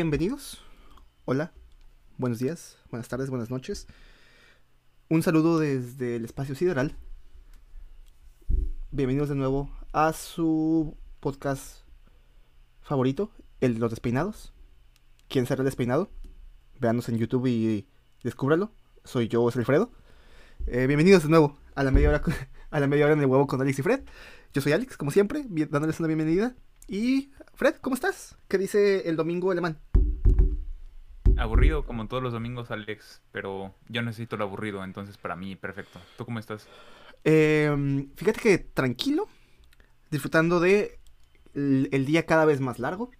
Bienvenidos. 0.00 0.62
Hola. 1.24 1.52
Buenos 2.18 2.38
días, 2.38 2.78
buenas 2.88 3.08
tardes, 3.08 3.30
buenas 3.30 3.50
noches. 3.50 3.88
Un 5.08 5.24
saludo 5.24 5.58
desde 5.58 6.14
el 6.14 6.24
espacio 6.24 6.54
sideral. 6.54 6.96
Bienvenidos 8.92 9.28
de 9.28 9.34
nuevo 9.34 9.76
a 9.92 10.12
su 10.12 10.96
podcast 11.18 11.78
favorito, 12.80 13.32
el 13.60 13.74
de 13.74 13.80
los 13.80 13.90
despeinados. 13.90 14.52
¿Quién 15.26 15.46
será 15.46 15.62
el 15.62 15.64
despeinado? 15.64 16.12
Véanos 16.78 17.08
en 17.08 17.18
YouTube 17.18 17.48
y 17.48 17.88
descúbralo. 18.22 18.70
Soy 19.02 19.26
yo, 19.26 19.50
soy 19.50 19.62
Alfredo. 19.62 19.90
Eh, 20.68 20.86
bienvenidos 20.86 21.24
de 21.24 21.30
nuevo 21.30 21.58
a 21.74 21.82
la 21.82 21.90
media 21.90 22.10
hora 22.10 22.22
a 22.70 22.78
la 22.78 22.86
media 22.86 23.06
hora 23.06 23.14
en 23.14 23.20
el 23.20 23.26
huevo 23.26 23.48
con 23.48 23.60
Alex 23.60 23.80
y 23.80 23.82
Fred. 23.82 24.04
Yo 24.52 24.62
soy 24.62 24.70
Alex, 24.70 24.96
como 24.96 25.10
siempre, 25.10 25.44
dándoles 25.48 25.98
una 25.98 26.06
bienvenida. 26.06 26.54
Y 26.86 27.32
Fred, 27.54 27.74
¿cómo 27.80 27.94
estás? 27.94 28.36
¿Qué 28.48 28.56
dice 28.56 29.08
el 29.08 29.16
domingo 29.16 29.50
alemán? 29.50 29.78
Aburrido 31.38 31.84
como 31.84 32.08
todos 32.08 32.22
los 32.22 32.32
domingos, 32.32 32.70
Alex, 32.70 33.22
pero 33.30 33.74
yo 33.88 34.02
necesito 34.02 34.36
lo 34.36 34.44
aburrido, 34.44 34.82
entonces 34.82 35.16
para 35.16 35.36
mí 35.36 35.54
perfecto. 35.54 36.00
¿Tú 36.16 36.24
cómo 36.24 36.38
estás? 36.38 36.66
Em, 37.24 38.10
fíjate 38.16 38.40
que 38.40 38.58
tranquilo, 38.58 39.28
disfrutando 40.10 40.60
de 40.60 40.98
el, 41.54 42.04
día 42.06 42.26
cada 42.26 42.44
vez 42.44 42.60
más 42.60 42.78
largo. 42.78 43.10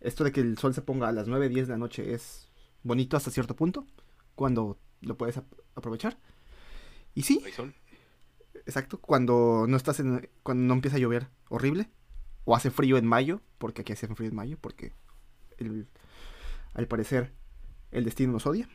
Esto 0.00 0.24
de 0.24 0.32
que 0.32 0.40
el 0.40 0.58
sol 0.58 0.74
se 0.74 0.82
ponga 0.82 1.08
a 1.08 1.12
las 1.12 1.28
9, 1.28 1.48
10 1.48 1.68
de 1.68 1.72
la 1.72 1.78
noche 1.78 2.12
es 2.12 2.50
bonito 2.82 3.16
hasta 3.16 3.30
cierto 3.30 3.56
punto, 3.56 3.86
cuando 4.34 4.78
lo 5.00 5.16
puedes 5.16 5.40
aprovechar. 5.74 6.18
Y 7.14 7.22
sí, 7.22 7.40
¿Hay 7.44 7.52
sol? 7.52 7.74
exacto, 8.66 8.98
cuando 9.00 9.66
no 9.68 9.76
estás 9.76 10.00
en, 10.00 10.28
cuando 10.42 10.64
no 10.64 10.74
empieza 10.74 10.96
a 10.96 11.00
llover 11.00 11.28
horrible 11.48 11.88
o 12.44 12.54
hace 12.56 12.70
frío 12.70 12.98
en 12.98 13.06
mayo, 13.06 13.40
porque 13.58 13.82
aquí 13.82 13.92
hace 13.92 14.08
frío 14.08 14.28
en 14.28 14.36
mayo, 14.36 14.58
porque 14.60 14.92
al 16.74 16.88
parecer 16.88 17.32
el 17.94 18.04
destino 18.04 18.32
nos 18.32 18.46
odia. 18.46 18.68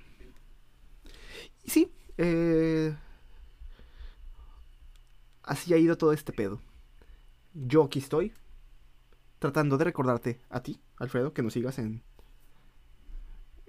Y 1.64 1.70
sí, 1.70 1.92
eh, 2.18 2.96
así 5.44 5.74
ha 5.74 5.78
ido 5.78 5.98
todo 5.98 6.14
este 6.14 6.32
pedo. 6.32 6.62
Yo 7.54 7.84
aquí 7.84 8.00
estoy, 8.00 8.34
tratando 9.40 9.78
de 9.78 9.84
recordarte 9.84 10.40
a 10.50 10.64
ti, 10.64 10.80
Alfredo, 10.98 11.34
que 11.34 11.44
nos 11.44 11.54
sigas 11.54 11.80
en, 11.80 12.02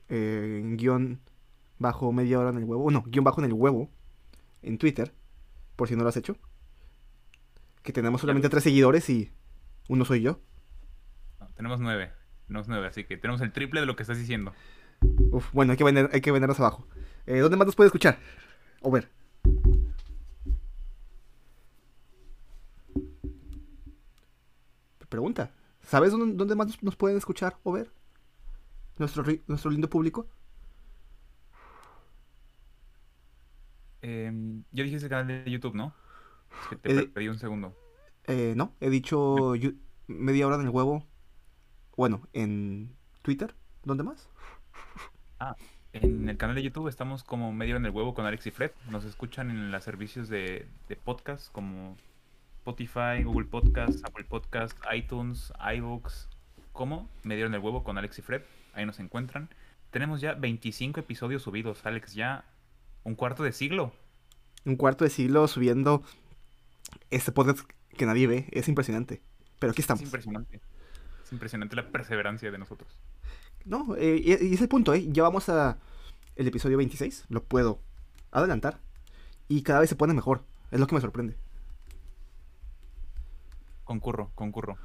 en 0.09 0.77
guion 0.77 1.21
bajo 1.79 2.13
media 2.13 2.39
hora 2.39 2.51
en 2.51 2.59
el 2.59 2.65
huevo, 2.65 2.91
no, 2.91 3.03
guion 3.03 3.25
bajo 3.25 3.41
en 3.41 3.47
el 3.47 3.53
huevo, 3.53 3.91
en 4.63 4.79
Twitter, 4.79 5.13
por 5.75 5.89
si 5.89 5.97
no 5.97 6.05
lo 6.05 6.11
has 6.11 6.17
hecho. 6.17 6.37
Que 7.83 7.93
tenemos 7.93 8.21
solamente 8.21 8.49
tres 8.51 8.63
seguidores 8.63 9.09
y 9.11 9.33
uno 9.89 10.05
soy 10.05 10.23
yo. 10.23 10.41
tenemos 11.57 11.81
nueve. 11.81 12.13
Tenemos 12.47 12.69
nueve, 12.69 12.87
así 12.87 13.05
que 13.05 13.17
tenemos 13.17 13.41
el 13.41 13.53
triple 13.53 13.81
de 13.81 13.87
lo 13.87 13.97
que 13.97 14.03
estás 14.03 14.19
diciendo. 14.19 14.53
Uf, 15.31 15.53
bueno, 15.53 15.73
hay 15.73 15.79
que, 15.79 15.85
vender, 15.85 16.11
hay 16.13 16.21
que 16.21 16.33
vendernos 16.33 16.61
abajo. 16.61 16.87
Eh, 17.27 17.39
¿Dónde 17.39 17.57
más 17.57 17.67
nos 17.67 17.77
puede 17.77 17.89
escuchar? 17.89 18.19
O 18.81 18.91
ver. 18.91 19.09
Pregunta. 25.09 25.51
¿Sabes 25.83 26.13
dónde, 26.13 26.55
más 26.55 26.83
nos 26.83 26.97
pueden 26.97 27.17
escuchar 27.17 27.57
o 27.65 27.73
ver? 27.73 27.91
Nuestro, 28.99 29.25
nuestro 29.49 29.71
lindo 29.71 29.91
público. 29.91 30.29
Eh, 34.03 34.63
ya 34.71 34.85
dijiste 34.85 35.07
el 35.07 35.11
canal 35.11 35.27
de 35.45 35.51
YouTube, 35.51 35.75
¿no? 35.75 35.95
que 36.69 36.77
te 36.77 37.03
pedí 37.09 37.29
un 37.29 37.39
segundo. 37.39 37.75
Eh, 38.27 38.55
no, 38.57 38.75
he 38.81 38.91
dicho 38.91 39.55
media 40.07 40.47
hora 40.47 40.57
en 40.57 40.63
el 40.63 40.69
huevo. 40.69 41.07
Bueno, 41.97 42.29
en 42.33 42.95
Twitter. 43.23 43.55
¿Dónde 43.85 44.05
más? 44.05 44.29
Ah, 45.39 45.57
en 45.93 46.29
el 46.29 46.37
canal 46.37 46.55
de 46.55 46.63
YouTube 46.63 46.89
estamos 46.89 47.25
como 47.25 47.53
media 47.53 47.75
hora 47.75 47.81
en 47.81 47.87
el 47.87 47.93
huevo 47.93 48.15
con 48.15 48.27
Alex 48.27 48.47
y 48.47 48.51
Fred. 48.51 48.71
Nos 48.91 49.05
escuchan 49.05 49.51
en 49.51 49.73
los 49.73 49.83
servicios 49.83 50.29
de, 50.29 50.67
podcast 51.05 51.51
como 51.51 51.97
Spotify, 52.59 53.23
Google 53.25 53.47
Podcast, 53.47 54.05
Apple 54.05 54.25
Podcast, 54.25 54.79
iTunes, 54.95 55.53
iBooks, 55.77 56.29
como 56.73 57.09
media 57.25 57.45
hora 57.45 57.49
en 57.49 57.55
el 57.55 57.61
huevo 57.61 57.83
con 57.83 57.99
Alex 57.99 58.19
y 58.19 58.23
Fred. 58.23 58.43
Ahí 58.75 58.87
nos 58.87 59.01
encuentran. 59.01 59.49
Tenemos 59.91 60.21
ya 60.21 60.35
25 60.35 61.01
episodios 61.01 61.43
subidos, 61.43 61.85
Alex, 61.85 62.15
ya 62.15 62.45
un 63.03 63.17
cuarto 63.17 63.43
de 63.43 63.53
siglo. 63.53 63.93
Un 64.65 64.77
cuarto 64.77 65.05
de 65.05 65.11
siglo 65.11 65.49
subiendo 65.49 66.05
este 67.11 67.33
podcast 67.33 67.69
que 67.97 68.07
nadie 68.07 68.27
ve. 68.27 68.47
Es 68.53 68.69
impresionante. 68.69 69.21
Pero 69.59 69.73
aquí 69.73 69.81
estamos. 69.81 70.03
Es 70.03 70.07
impresionante. 70.07 70.61
Es 71.25 71.33
impresionante 71.33 71.77
la 71.77 71.89
perseverancia 71.89 72.51
de 72.51 72.59
nosotros. 72.59 72.97
No, 73.65 73.95
eh, 73.97 74.21
y, 74.25 74.55
ese 74.55 74.69
punto, 74.69 74.95
¿eh? 74.95 75.07
Ya 75.09 75.23
vamos 75.23 75.49
a 75.49 75.79
el 76.37 76.49
episodio 76.49 76.79
26. 76.79 77.27
Lo 77.29 77.45
puedo 77.45 77.81
adelantar. 78.31 78.81
Y 79.49 79.63
cada 79.63 79.81
vez 79.81 79.89
se 79.89 79.97
pone 79.97 80.15
mejor. 80.15 80.45
Es 80.71 80.81
lo 80.81 80.87
que 80.87 80.95
me 80.95 81.01
sorprende. 81.01 81.37
Concurro, 83.85 84.31
concurro. 84.35 84.79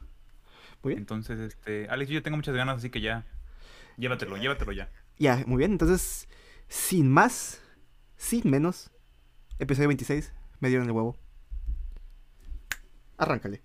Muy 0.84 0.94
bien. 0.94 1.00
Entonces, 1.00 1.40
este, 1.40 1.88
Alex, 1.90 2.10
yo 2.12 2.24
tengo 2.24 2.38
muchas 2.38 2.56
ganas, 2.56 2.78
así 2.78 2.90
que 2.90 3.02
ya. 3.02 3.26
Llévatelo, 3.98 4.38
llévatelo 4.38 4.72
ya. 4.72 4.90
Ya, 5.18 5.44
muy 5.48 5.60
bien. 5.60 5.72
Entonces, 5.72 6.28
sin 6.68 7.10
más, 7.10 7.62
sin 8.18 8.50
menos, 8.50 8.92
episodio 9.60 9.88
26, 9.88 10.34
me 10.60 10.70
dieron 10.70 10.88
el 10.88 10.92
huevo. 10.92 11.16
Arráncale. 13.18 13.62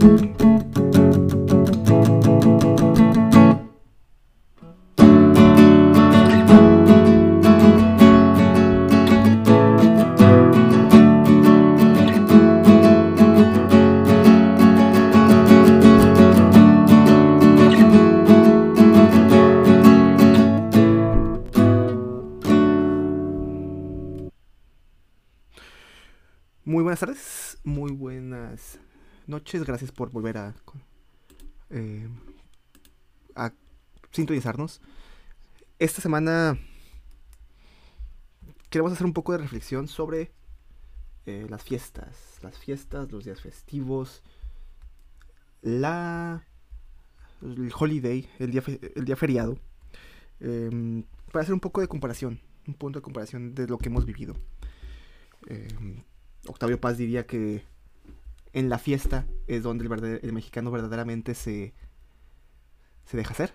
Buenas 0.00 0.39
noches, 29.30 29.64
gracias 29.64 29.92
por 29.92 30.10
volver 30.10 30.36
a, 30.36 30.54
eh, 31.70 32.08
sintonizarnos. 34.10 34.80
Esta 35.78 36.02
semana 36.02 36.58
queremos 38.68 38.92
hacer 38.92 39.06
un 39.06 39.12
poco 39.12 39.32
de 39.32 39.38
reflexión 39.38 39.88
sobre 39.88 40.32
eh, 41.26 41.46
las 41.48 41.62
fiestas, 41.62 42.38
las 42.42 42.58
fiestas, 42.58 43.10
los 43.10 43.24
días 43.24 43.40
festivos, 43.40 44.22
la 45.62 46.44
el 47.42 47.72
holiday, 47.74 48.28
el 48.38 48.50
día, 48.50 48.62
el 48.94 49.04
día 49.04 49.16
feriado, 49.16 49.58
em, 50.40 51.04
para 51.32 51.42
hacer 51.42 51.54
un 51.54 51.60
poco 51.60 51.80
de 51.80 51.88
comparación, 51.88 52.40
un 52.66 52.74
punto 52.74 52.98
de 52.98 53.02
comparación 53.02 53.54
de 53.54 53.66
lo 53.66 53.78
que 53.78 53.88
hemos 53.88 54.04
vivido. 54.04 54.34
Em, 55.46 56.02
Octavio 56.46 56.80
Paz 56.80 56.98
diría 56.98 57.26
que 57.26 57.64
en 58.52 58.68
la 58.68 58.78
fiesta 58.78 59.26
es 59.46 59.62
donde 59.62 59.84
el, 60.22 60.32
mexicano 60.32 60.70
verdaderamente 60.70 61.34
se, 61.34 61.74
se 63.04 63.16
deja 63.16 63.32
hacer. 63.32 63.52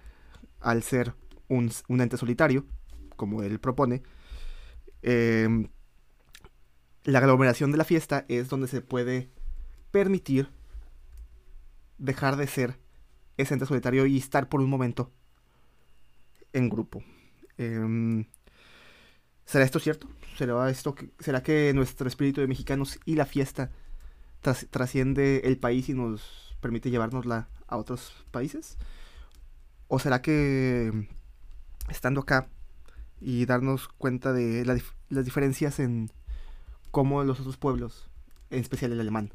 Al 0.59 0.83
ser 0.83 1.13
un, 1.47 1.72
ente 1.89 2.17
solitario, 2.17 2.66
como 3.16 3.44
él 3.44 3.59
propone, 3.59 4.03
em, 5.01 5.67
la 7.03 7.19
aglomeración 7.19 7.71
de 7.71 7.77
la 7.77 7.83
fiesta 7.83 8.25
es 8.30 8.50
donde 8.50 8.68
se 8.68 8.81
puede 8.81 9.30
permitir 9.92 10.50
dejar 11.97 12.36
de 12.36 12.47
ser 12.47 12.80
ese 13.38 13.53
ente 13.53 13.65
solitario 13.65 14.06
y 14.06 14.18
estar 14.18 14.50
por 14.50 14.62
un 14.62 14.69
momento 14.69 15.12
en 16.53 16.69
grupo. 16.69 17.03
Em, 17.57 18.25
¿Será 19.45 19.63
esto 19.63 19.80
cierto? 19.80 20.09
¿Será, 20.38 20.69
esto 20.69 20.95
que, 20.95 21.12
¿Será 21.19 21.44
que 21.44 21.71
nuestro 21.74 22.07
espíritu 22.07 22.42
de 22.42 22.47
mexicanos 22.47 23.00
y 23.06 23.15
la 23.15 23.25
fiesta 23.25 23.71
trasciende 24.69 25.42
el 25.45 25.57
país 25.57 25.89
y 25.89 25.94
nos 25.94 26.56
permite 26.62 26.89
llevárnosla 26.89 27.47
a 27.68 27.77
otros 27.77 28.25
países? 28.31 28.77
¿O 29.88 30.00
será 30.00 30.21
que 30.21 31.07
estando 31.89 32.21
acá 32.21 32.47
y 33.21 33.45
darnos 33.45 33.88
cuenta 33.88 34.33
de 34.33 34.65
las 35.09 35.25
diferencias 35.25 35.80
en 35.80 36.12
cómo 36.92 37.24
los 37.24 37.39
otros 37.39 37.57
pueblos, 37.57 38.09
en 38.50 38.59
especial 38.59 38.92
el 38.92 39.00
alemán, 39.00 39.33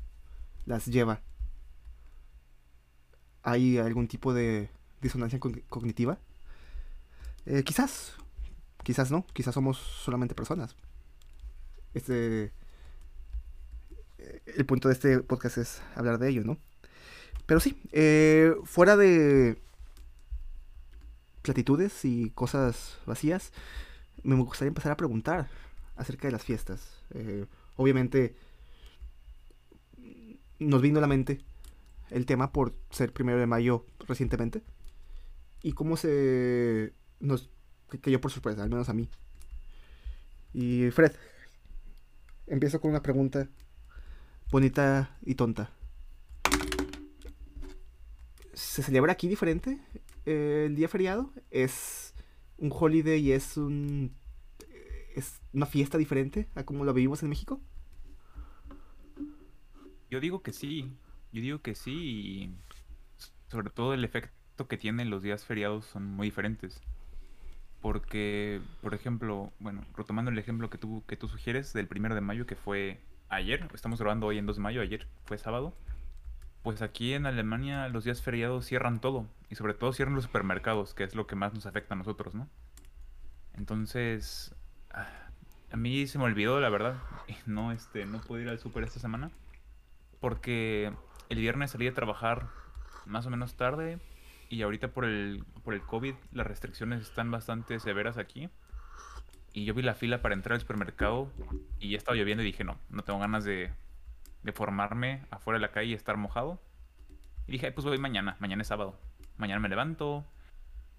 las 0.66 0.86
lleva? 0.86 1.20
¿Hay 3.42 3.78
algún 3.78 4.08
tipo 4.08 4.34
de 4.34 4.70
disonancia 5.00 5.38
cognitiva? 5.38 6.18
Eh, 7.46 7.62
quizás, 7.64 8.14
Quizás 8.82 9.10
no, 9.10 9.26
quizás 9.32 9.54
somos 9.54 9.78
solamente 9.78 10.34
personas. 10.34 10.74
Este. 11.94 12.52
El 14.46 14.66
punto 14.66 14.88
de 14.88 14.94
este 14.94 15.20
podcast 15.20 15.58
es 15.58 15.82
hablar 15.94 16.18
de 16.18 16.28
ello, 16.28 16.44
¿no? 16.44 16.58
Pero 17.46 17.60
sí, 17.60 17.80
eh, 17.92 18.54
fuera 18.64 18.96
de 18.96 19.56
platitudes 21.42 22.04
y 22.04 22.30
cosas 22.30 22.98
vacías, 23.06 23.52
me 24.22 24.36
gustaría 24.36 24.68
empezar 24.68 24.92
a 24.92 24.96
preguntar 24.96 25.48
acerca 25.96 26.28
de 26.28 26.32
las 26.32 26.44
fiestas. 26.44 27.02
Eh, 27.14 27.46
obviamente 27.76 28.34
nos 30.58 30.82
vino 30.82 30.98
a 30.98 31.00
la 31.00 31.06
mente 31.06 31.40
el 32.10 32.26
tema 32.26 32.52
por 32.52 32.74
ser 32.90 33.12
primero 33.12 33.38
de 33.38 33.46
mayo 33.46 33.86
recientemente 34.06 34.62
y 35.62 35.72
cómo 35.72 35.96
se 35.96 36.92
nos 37.18 37.50
cayó 38.00 38.20
por 38.20 38.30
sorpresa, 38.30 38.62
al 38.62 38.70
menos 38.70 38.88
a 38.88 38.92
mí. 38.92 39.08
Y 40.52 40.90
Fred, 40.90 41.12
empiezo 42.46 42.80
con 42.80 42.90
una 42.90 43.02
pregunta 43.02 43.48
bonita 44.50 45.16
y 45.22 45.34
tonta. 45.34 45.70
¿Se 48.52 48.82
celebra 48.82 49.12
aquí 49.12 49.28
diferente 49.28 49.78
eh, 50.26 50.64
el 50.66 50.76
día 50.76 50.88
feriado? 50.88 51.32
¿Es 51.50 52.14
un 52.58 52.70
holiday 52.72 53.20
y 53.20 53.32
es 53.32 53.56
un 53.56 54.12
es 55.14 55.40
una 55.52 55.66
fiesta 55.66 55.98
diferente 55.98 56.48
a 56.54 56.64
como 56.64 56.84
lo 56.84 56.92
vivimos 56.92 57.22
en 57.22 57.28
México? 57.28 57.60
Yo 60.10 60.20
digo 60.20 60.42
que 60.42 60.52
sí. 60.52 60.92
Yo 61.32 61.42
digo 61.42 61.60
que 61.60 61.74
sí 61.74 61.92
y 61.92 62.54
sobre 63.48 63.70
todo 63.70 63.94
el 63.94 64.04
efecto 64.04 64.66
que 64.68 64.76
tienen 64.76 65.10
los 65.10 65.22
días 65.22 65.44
feriados 65.44 65.86
son 65.86 66.04
muy 66.04 66.26
diferentes. 66.28 66.80
Porque, 67.80 68.60
por 68.82 68.94
ejemplo, 68.94 69.52
bueno, 69.58 69.86
retomando 69.96 70.30
el 70.30 70.38
ejemplo 70.38 70.68
que 70.68 70.76
tú, 70.76 71.02
que 71.06 71.16
tú 71.16 71.28
sugieres 71.28 71.72
del 71.72 71.88
primero 71.88 72.14
de 72.14 72.20
mayo, 72.20 72.46
que 72.46 72.56
fue 72.56 73.00
ayer, 73.30 73.66
estamos 73.72 73.98
grabando 74.00 74.26
hoy 74.26 74.38
en 74.38 74.46
2 74.46 74.56
de 74.56 74.62
mayo, 74.62 74.82
ayer 74.82 75.06
fue 75.24 75.38
sábado, 75.38 75.72
pues 76.62 76.82
aquí 76.82 77.14
en 77.14 77.26
Alemania 77.26 77.88
los 77.88 78.04
días 78.04 78.20
feriados 78.20 78.66
cierran 78.66 79.00
todo, 79.00 79.26
y 79.48 79.54
sobre 79.54 79.74
todo 79.74 79.92
cierran 79.92 80.14
los 80.14 80.24
supermercados, 80.24 80.92
que 80.92 81.04
es 81.04 81.14
lo 81.14 81.26
que 81.26 81.36
más 81.36 81.54
nos 81.54 81.66
afecta 81.66 81.94
a 81.94 81.96
nosotros, 81.96 82.34
¿no? 82.34 82.48
Entonces, 83.54 84.54
ah, 84.90 85.08
a 85.70 85.76
mí 85.76 86.06
se 86.06 86.18
me 86.18 86.24
olvidó, 86.24 86.60
la 86.60 86.68
verdad, 86.68 86.96
no, 87.46 87.72
este, 87.72 88.04
no 88.04 88.20
pude 88.20 88.42
ir 88.42 88.48
al 88.48 88.58
super 88.58 88.84
esta 88.84 89.00
semana, 89.00 89.30
porque 90.20 90.92
el 91.28 91.38
viernes 91.38 91.70
salí 91.70 91.86
a 91.86 91.94
trabajar 91.94 92.48
más 93.06 93.26
o 93.26 93.30
menos 93.30 93.54
tarde, 93.54 93.98
y 94.50 94.62
ahorita 94.62 94.88
por 94.88 95.04
el, 95.04 95.44
por 95.62 95.74
el 95.74 95.82
COVID 95.82 96.14
las 96.32 96.46
restricciones 96.46 97.02
están 97.02 97.30
bastante 97.30 97.78
severas 97.78 98.18
aquí. 98.18 98.50
Y 99.52 99.64
yo 99.64 99.74
vi 99.74 99.82
la 99.82 99.94
fila 99.94 100.22
para 100.22 100.34
entrar 100.34 100.54
al 100.54 100.60
supermercado 100.60 101.30
y 101.80 101.90
ya 101.90 101.98
estaba 101.98 102.16
lloviendo 102.16 102.42
y 102.42 102.46
dije, 102.46 102.64
no, 102.64 102.78
no 102.88 103.02
tengo 103.02 103.18
ganas 103.18 103.44
de, 103.44 103.70
de 104.42 104.52
formarme 104.52 105.22
afuera 105.30 105.58
de 105.58 105.62
la 105.62 105.72
calle 105.72 105.90
y 105.90 105.94
estar 105.94 106.16
mojado. 106.16 106.60
Y 107.46 107.52
dije, 107.52 107.72
pues 107.72 107.84
voy 107.84 107.98
mañana, 107.98 108.36
mañana 108.38 108.62
es 108.62 108.68
sábado. 108.68 108.98
Mañana 109.36 109.60
me 109.60 109.68
levanto 109.68 110.24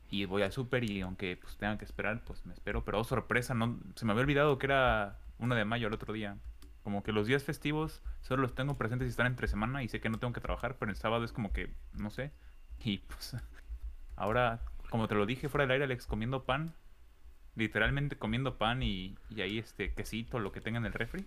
y 0.09 0.25
voy 0.25 0.41
al 0.41 0.51
súper 0.51 0.83
y 0.83 1.01
aunque 1.01 1.37
pues 1.37 1.57
tenga 1.57 1.77
que 1.77 1.85
esperar, 1.85 2.21
pues 2.25 2.45
me 2.45 2.53
espero. 2.53 2.83
Pero 2.83 2.99
oh, 2.99 3.03
sorpresa, 3.03 3.53
no, 3.53 3.79
se 3.95 4.05
me 4.05 4.11
había 4.11 4.23
olvidado 4.23 4.57
que 4.57 4.67
era 4.67 5.19
1 5.39 5.55
de 5.55 5.65
mayo 5.65 5.87
el 5.87 5.93
otro 5.93 6.13
día. 6.13 6.37
Como 6.83 7.03
que 7.03 7.13
los 7.13 7.27
días 7.27 7.43
festivos 7.43 8.01
solo 8.21 8.41
los 8.41 8.53
tengo 8.53 8.77
presentes 8.77 9.05
si 9.07 9.11
están 9.11 9.27
entre 9.27 9.47
semana 9.47 9.83
y 9.83 9.87
sé 9.87 10.01
que 10.01 10.09
no 10.09 10.19
tengo 10.19 10.33
que 10.33 10.41
trabajar, 10.41 10.77
pero 10.77 10.91
el 10.91 10.97
sábado 10.97 11.23
es 11.23 11.31
como 11.31 11.53
que, 11.53 11.73
no 11.93 12.09
sé, 12.09 12.31
y 12.83 12.99
pues 12.99 13.37
ahora, 14.15 14.61
como 14.89 15.07
te 15.07 15.15
lo 15.15 15.25
dije 15.25 15.47
fuera 15.47 15.63
del 15.63 15.71
aire, 15.71 15.85
Alex, 15.85 16.07
comiendo 16.07 16.43
pan, 16.43 16.73
literalmente 17.55 18.17
comiendo 18.17 18.57
pan 18.57 18.83
y, 18.83 19.17
ahí 19.37 19.59
este 19.59 19.93
quesito, 19.93 20.39
lo 20.39 20.51
que 20.51 20.61
tenga 20.61 20.77
en 20.77 20.85
el 20.85 20.93
refri. 20.93 21.25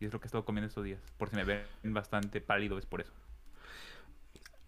Y 0.00 0.06
es 0.06 0.12
lo 0.12 0.20
que 0.20 0.26
he 0.26 0.28
estado 0.28 0.44
comiendo 0.44 0.68
estos 0.68 0.84
días. 0.84 1.00
Por 1.18 1.30
si 1.30 1.36
me 1.36 1.44
ven 1.44 1.64
bastante 1.84 2.40
pálido, 2.40 2.78
es 2.78 2.86
por 2.86 3.00
eso. 3.00 3.12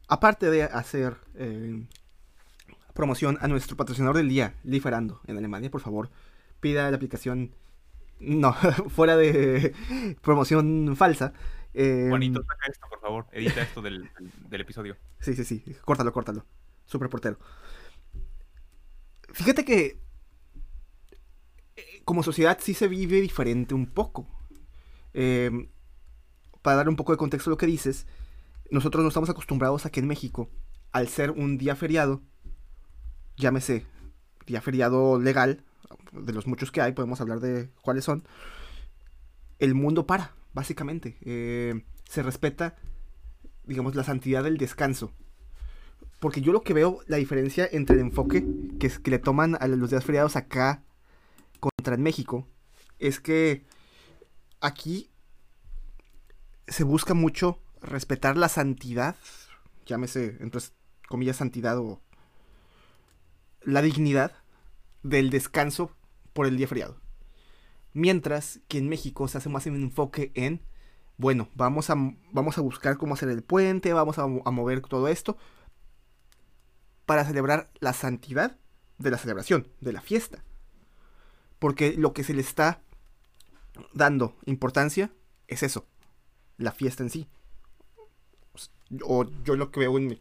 Aparte 0.08 0.50
de 0.50 0.62
hacer 0.62 1.16
eh, 1.34 1.84
promoción 2.94 3.38
a 3.40 3.48
nuestro 3.48 3.76
patrocinador 3.76 4.16
del 4.16 4.28
día, 4.28 4.54
Liferando, 4.62 5.20
en 5.26 5.36
Alemania, 5.36 5.70
por 5.70 5.80
favor, 5.80 6.10
pida 6.60 6.90
la 6.90 6.96
aplicación. 6.96 7.52
No, 8.20 8.54
fuera 8.88 9.16
de 9.16 9.74
promoción 10.22 10.96
falsa. 10.96 11.32
Eh, 11.74 12.06
Juanito, 12.08 12.42
saca 12.42 12.66
esto, 12.70 12.86
por 12.88 13.00
favor. 13.00 13.26
Edita 13.32 13.60
esto 13.60 13.82
del, 13.82 14.08
episodio. 14.50 14.96
Sí, 15.20 15.34
sí, 15.34 15.44
sí. 15.44 15.62
Córtalo, 15.84 16.12
córtalo. 16.12 16.46
Super 16.86 17.08
portero. 17.08 17.38
Fíjate 19.34 19.64
que 19.64 19.98
como 22.06 22.22
sociedad 22.22 22.56
sí 22.62 22.72
se 22.72 22.86
vive 22.86 23.20
diferente 23.20 23.74
un 23.74 23.84
poco. 23.84 24.28
Em, 25.12 25.68
para 26.62 26.76
dar 26.78 26.88
un 26.88 26.94
poco 26.94 27.12
de 27.12 27.18
contexto 27.18 27.50
a 27.50 27.52
lo 27.52 27.56
que 27.56 27.66
dices, 27.66 28.06
nosotros 28.70 29.02
no 29.02 29.08
estamos 29.08 29.28
acostumbrados 29.28 29.84
a 29.84 29.90
que 29.90 30.00
en 30.00 30.06
México, 30.06 30.48
al 30.92 31.08
ser 31.08 31.32
un 31.32 31.58
día 31.58 31.74
feriado, 31.74 32.22
llámese 33.36 33.84
día 34.46 34.60
feriado 34.60 35.18
legal, 35.18 35.64
de 36.12 36.32
los 36.32 36.46
muchos 36.46 36.70
que 36.70 36.80
hay, 36.80 36.92
podemos 36.92 37.20
hablar 37.20 37.40
de 37.40 37.70
cuáles 37.82 38.04
son, 38.04 38.22
el 39.58 39.74
mundo 39.74 40.06
para 40.06 40.32
básicamente. 40.54 41.18
Eh, 41.22 41.82
se 42.08 42.22
respeta, 42.22 42.76
digamos, 43.64 43.96
la 43.96 44.04
santidad 44.04 44.44
del 44.44 44.58
descanso. 44.58 45.10
Porque 46.20 46.40
yo 46.40 46.52
lo 46.52 46.62
que 46.62 46.72
veo, 46.72 47.00
la 47.08 47.16
diferencia 47.16 47.68
entre 47.70 47.96
el 47.96 48.02
enfoque 48.02 48.46
que, 48.78 48.90
que 48.90 49.10
le 49.10 49.18
toman 49.18 49.56
a 49.58 49.66
los 49.66 49.90
días 49.90 50.04
feriados 50.04 50.36
acá 50.36 50.85
contra 51.58 51.94
en 51.94 52.02
México, 52.02 52.46
es 52.98 53.20
que 53.20 53.64
aquí 54.60 55.10
se 56.66 56.84
busca 56.84 57.14
mucho 57.14 57.60
respetar 57.80 58.36
la 58.36 58.48
santidad, 58.48 59.16
llámese, 59.84 60.36
entonces, 60.40 60.72
comillas, 61.08 61.36
santidad 61.36 61.78
o 61.78 62.00
la 63.62 63.82
dignidad 63.82 64.32
del 65.02 65.30
descanso 65.30 65.94
por 66.32 66.46
el 66.46 66.56
día 66.56 66.68
feriado. 66.68 67.00
Mientras 67.92 68.60
que 68.68 68.78
en 68.78 68.88
México 68.88 69.26
se 69.28 69.38
hace 69.38 69.48
más 69.48 69.66
un 69.66 69.76
enfoque 69.76 70.32
en, 70.34 70.62
bueno, 71.16 71.48
vamos 71.54 71.88
a, 71.90 71.94
vamos 72.32 72.58
a 72.58 72.60
buscar 72.60 72.98
cómo 72.98 73.14
hacer 73.14 73.28
el 73.28 73.42
puente, 73.42 73.92
vamos 73.92 74.18
a, 74.18 74.22
a 74.22 74.50
mover 74.50 74.82
todo 74.82 75.08
esto 75.08 75.36
para 77.06 77.24
celebrar 77.24 77.70
la 77.80 77.92
santidad 77.92 78.58
de 78.98 79.10
la 79.10 79.18
celebración, 79.18 79.68
de 79.80 79.92
la 79.92 80.00
fiesta. 80.00 80.44
Porque 81.58 81.94
lo 81.96 82.12
que 82.12 82.24
se 82.24 82.34
le 82.34 82.40
está 82.40 82.82
dando 83.92 84.36
importancia 84.46 85.10
es 85.48 85.62
eso, 85.62 85.86
la 86.58 86.72
fiesta 86.72 87.02
en 87.02 87.10
sí. 87.10 87.28
O 89.02 89.24
yo 89.44 89.56
lo 89.56 89.70
que 89.70 89.80
veo 89.80 89.98
en 89.98 90.20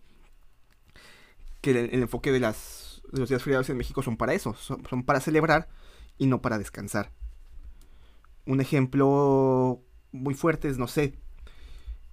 que 1.61 1.71
el, 1.71 2.01
enfoque 2.01 2.31
de, 2.31 2.39
las, 2.39 3.01
de 3.11 3.19
los 3.19 3.29
días 3.29 3.43
feriados 3.43 3.69
en 3.69 3.77
México 3.77 4.01
son 4.03 4.17
para 4.17 4.33
eso, 4.33 4.53
son 4.55 5.03
para 5.03 5.19
celebrar 5.19 5.67
y 6.17 6.27
no 6.27 6.41
para 6.41 6.57
descansar. 6.57 7.11
Un 8.45 8.61
ejemplo 8.61 9.81
muy 10.11 10.33
fuerte 10.33 10.69
es, 10.69 10.77
no 10.77 10.87
sé, 10.87 11.15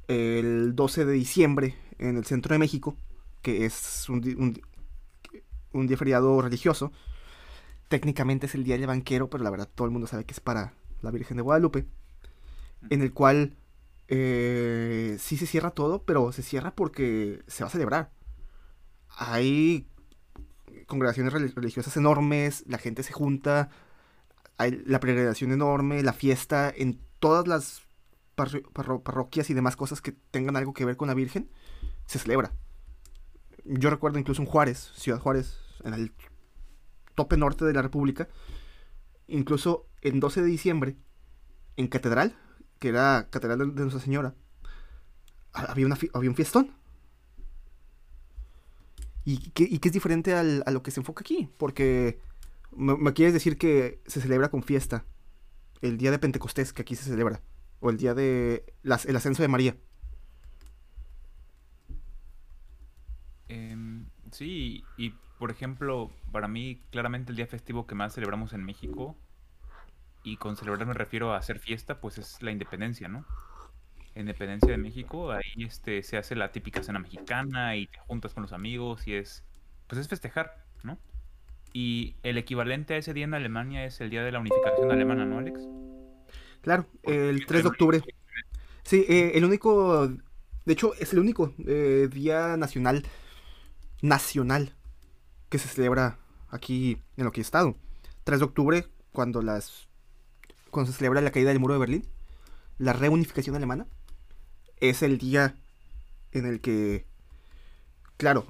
el 0.09 0.75
12 0.75 1.05
de 1.05 1.13
diciembre 1.13 1.77
en 1.99 2.17
el 2.17 2.25
centro 2.25 2.55
de 2.55 2.59
México, 2.59 2.97
que 3.43 3.65
es 3.65 4.09
un, 4.09 4.61
un, 5.73 5.87
día 5.87 5.97
feriado 5.97 6.41
religioso. 6.41 6.93
Técnicamente 7.93 8.47
es 8.47 8.55
el 8.55 8.65
día 8.65 8.79
del 8.79 8.87
banquero, 8.87 9.29
pero 9.29 9.45
la 9.45 9.51
verdad 9.51 9.69
todo 9.69 9.85
el 9.85 9.91
mundo 9.91 10.07
sabe 10.07 10.25
que 10.25 10.33
es 10.33 10.41
para 10.41 10.73
la 11.03 11.11
Virgen 11.11 11.37
de 11.37 11.43
Guadalupe. 11.43 11.85
En 12.89 13.03
el 13.03 13.13
cual 13.13 13.55
eh, 14.09 15.19
sí 15.21 15.37
se 15.37 15.45
cierra 15.45 15.73
todo, 15.73 16.03
pero 16.03 16.33
se 16.33 16.43
cierra 16.43 16.75
porque 16.75 17.43
se 17.49 17.65
va 17.65 17.69
a 17.69 17.71
celebrar. 17.71 18.11
Hay 19.11 19.87
congregaciones 20.87 21.35
religiosas 21.55 21.95
enormes, 21.99 22.65
la 22.67 22.79
gente 22.79 23.03
se 23.03 23.13
junta, 23.13 23.69
hay 24.57 24.83
la 24.87 24.99
peregrinación 24.99 25.53
enorme, 25.53 26.03
la 26.03 26.15
fiesta 26.15 26.73
en 26.75 26.99
todas 27.19 27.47
las 27.47 27.83
parroquias 28.35 29.51
y 29.51 29.55
demás 29.55 29.77
cosas 29.77 30.01
que 30.01 30.13
tengan 30.13 30.57
algo 30.57 30.73
que 30.73 30.87
ver 30.87 30.97
con 30.97 31.09
la 31.09 31.15
Virgen, 31.15 31.51
se 32.07 32.19
celebra. 32.19 32.53
Yo 33.67 33.91
recuerdo 33.91 34.19
incluso 34.19 34.41
en 34.41 34.49
Juárez, 34.49 34.93
Ciudad 34.95 35.21
Juárez, 35.21 35.59
en 35.85 35.93
el 35.93 36.15
tope 37.15 37.37
norte 37.37 37.65
de 37.65 37.73
la 37.73 37.83
República, 37.83 38.29
incluso 39.27 39.87
en 40.01 40.21
12 40.21 40.43
de 40.43 40.47
diciembre, 40.47 40.97
en 41.77 41.89
Catedral, 41.89 42.37
que 42.79 42.89
era 42.89 43.29
Catedral 43.31 43.59
de, 43.59 43.83
Nuestra 43.83 44.01
Señora, 44.01 44.35
había, 45.53 45.87
una, 45.87 45.97
había 46.15 46.31
un 46.31 46.37
fiestón. 46.37 46.71
Y 49.25 49.51
que, 49.51 49.65
y 49.65 49.81
es 49.83 49.93
diferente 49.93 50.35
a 50.35 50.43
lo 50.43 50.83
que 50.83 50.91
se 50.91 50.99
enfoca 50.99 51.21
aquí, 51.21 51.49
porque 51.57 52.19
me, 52.73 53.13
quieres 53.13 53.33
decir 53.33 53.57
que 53.57 54.01
se 54.07 54.21
celebra 54.21 54.51
con 54.51 54.63
fiesta 54.63 55.05
el 55.81 55.99
día 55.99 56.11
de 56.11 56.19
Pentecostés, 56.19 56.73
que 56.73 56.83
aquí 56.83 56.97
se 56.97 57.05
celebra, 57.05 57.41
o 57.81 57.91
el 57.91 57.99
día 57.99 58.15
de 58.15 58.65
el 58.83 59.17
ascenso 59.17 59.43
de 59.43 59.49
María. 59.49 59.77
Em, 63.49 64.07
sí, 64.31 64.85
y 64.97 65.15
por 65.43 65.51
ejemplo, 65.51 66.09
para 66.31 66.47
mí 66.47 66.81
claramente 66.93 67.33
el 67.33 67.37
día 67.37 67.49
festivo 67.49 67.85
que 67.85 67.97
más 67.97 68.15
celebramos 68.15 68.53
en 68.53 68.63
México, 68.63 69.17
y 70.23 70.37
con 70.37 70.55
celebrar 70.55 70.87
me 70.87 70.95
refiero 70.95 71.33
a 71.33 71.37
hacer 71.37 71.59
fiesta, 71.59 72.01
pues 72.01 72.17
es 72.17 72.41
la 72.43 72.53
independencia, 72.53 73.09
¿no? 73.09 73.27
independencia 74.15 74.71
de 74.71 74.79
México, 74.79 75.33
ahí 75.33 75.65
este, 75.65 76.05
se 76.05 76.17
hace 76.17 76.37
la 76.37 76.53
típica 76.53 76.85
cena 76.85 77.01
mexicana 77.01 77.75
y 77.75 77.89
te 77.89 77.99
juntas 77.99 78.35
con 78.35 78.45
los 78.45 78.53
amigos 78.53 79.09
y 79.09 79.15
es, 79.15 79.43
pues 79.89 80.01
es 80.01 80.07
festejar, 80.07 80.65
¿no? 80.85 80.97
Y 81.73 82.15
el 82.23 82.39
equivalente 82.39 82.95
a 82.95 82.99
ese 82.99 83.13
día 83.13 83.25
en 83.25 83.35
Alemania 83.35 83.85
es 83.85 84.01
el 84.01 84.11
día 84.11 84.23
de 84.23 84.31
la 84.31 84.39
unificación 84.39 84.93
alemana, 84.93 85.25
¿no, 85.25 85.39
Alex? 85.39 85.59
Claro, 86.61 86.87
el 87.03 87.45
3 87.47 87.65
de 87.65 87.69
octubre. 87.69 88.03
Sí, 88.85 89.05
eh, 89.09 89.33
el 89.35 89.45
único, 89.45 90.07
de 90.07 90.73
hecho, 90.73 90.95
es 91.01 91.13
el 91.13 91.19
único 91.19 91.53
eh, 91.67 92.09
día 92.13 92.57
nacional, 92.57 93.05
nacional, 94.03 94.77
que 95.53 95.59
se 95.59 95.69
celebra 95.69 96.19
aquí 96.49 97.03
en 97.19 97.27
lo 97.27 97.31
que 97.31 97.43
he 97.43 97.45
estado. 97.45 97.77
3 98.25 98.39
de 98.39 98.45
octubre, 98.47 98.89
cuando 99.13 99.43
las, 99.43 99.87
cuando 100.71 100.91
se 100.91 100.97
celebra 100.97 101.21
la 101.21 101.31
caída 101.31 101.51
del 101.51 101.61
muro 101.61 101.75
de 101.75 101.81
Berlín, 101.81 102.09
la 102.79 102.95
reunificación 102.95 103.55
alemana, 103.55 103.87
es 104.81 105.03
el 105.03 105.19
día 105.19 105.55
en 106.31 106.47
el 106.47 106.63
que, 106.63 107.05
claro, 108.17 108.47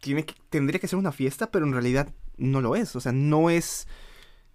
tiene 0.00 0.24
que, 0.24 0.34
tendría 0.50 0.80
que 0.80 0.88
ser 0.88 0.98
una 0.98 1.12
fiesta, 1.12 1.52
pero 1.52 1.64
en 1.64 1.72
realidad 1.72 2.12
no 2.36 2.60
lo 2.60 2.74
es. 2.74 2.96
O 2.96 3.00
sea, 3.00 3.12
no 3.12 3.48
es, 3.48 3.86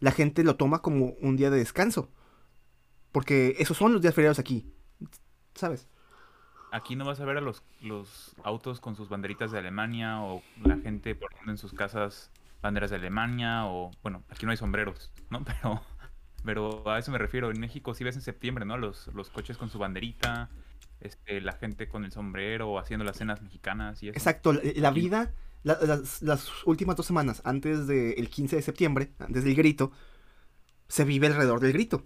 la 0.02 0.12
gente 0.12 0.44
lo 0.44 0.58
toma 0.58 0.82
como 0.82 1.14
un 1.22 1.38
día 1.38 1.50
de 1.50 1.60
descanso. 1.60 2.10
Porque 3.14 3.56
esos 3.58 3.78
son 3.78 3.94
los 3.94 4.02
días 4.02 4.14
feriados 4.16 4.40
aquí. 4.40 4.70
¿Sabes? 5.56 5.88
Aquí 6.74 6.96
no 6.96 7.06
vas 7.06 7.20
a 7.20 7.26
ver 7.26 7.38
a 7.38 7.42
los, 7.42 7.62
los 7.82 8.36
autos 8.44 8.80
con 8.80 8.96
sus 8.96 9.08
banderitas 9.08 9.52
de 9.52 9.60
Alemania 9.60 10.24
o 10.24 10.42
la 10.66 10.76
gente 10.78 11.14
poniendo 11.14 11.52
en 11.52 11.58
sus 11.60 11.72
casas 11.72 12.32
banderas 12.64 12.90
de 12.90 12.96
Alemania 12.96 13.68
o, 13.68 13.92
bueno, 14.02 14.24
aquí 14.30 14.46
no 14.46 14.52
hay 14.52 14.58
sombreros, 14.58 15.12
¿no? 15.30 15.44
Pero, 15.62 15.82
pero 16.44 16.90
a 16.90 16.98
eso 16.98 17.12
me 17.12 17.20
refiero. 17.20 17.52
En 17.52 17.60
México 17.60 17.94
sí 17.94 18.04
ves 18.04 18.16
en 18.16 18.22
septiembre, 18.22 18.66
¿no? 18.66 18.78
Los, 18.78 19.08
los 19.14 19.30
coches 19.30 19.56
con 19.56 19.70
su 19.70 19.78
banderita, 19.78 20.50
este, 21.00 21.40
la 21.42 21.54
gente 21.54 21.88
con 21.88 22.06
el 22.06 22.12
sombrero 22.12 22.80
haciendo 22.80 23.06
las 23.06 23.18
cenas 23.18 23.42
mexicanas 23.42 24.02
y 24.02 24.10
eso. 24.10 24.18
Exacto, 24.18 24.52
la, 24.52 24.92
vida, 24.92 25.32
las, 25.62 26.24
las, 26.24 26.50
últimas 26.66 26.96
dos 26.96 27.06
semanas 27.06 27.42
antes 27.46 27.86
del 27.86 28.30
15 28.30 28.56
de 28.56 28.62
septiembre, 28.64 29.14
antes 29.20 29.44
del 29.44 29.56
grito, 29.56 29.92
se 30.88 31.06
vive 31.06 31.28
alrededor 31.28 31.60
del 31.60 31.72
grito 31.72 32.04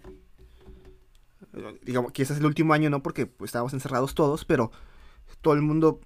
digamos, 1.82 2.12
ese 2.14 2.32
es 2.32 2.38
el 2.38 2.46
último 2.46 2.72
año, 2.72 2.90
no 2.90 3.02
porque 3.02 3.26
pues, 3.26 3.48
estábamos 3.48 3.72
encerrados 3.72 4.14
todos, 4.14 4.44
pero 4.44 4.70
todo 5.40 5.54
el 5.54 5.62
mundo 5.62 6.00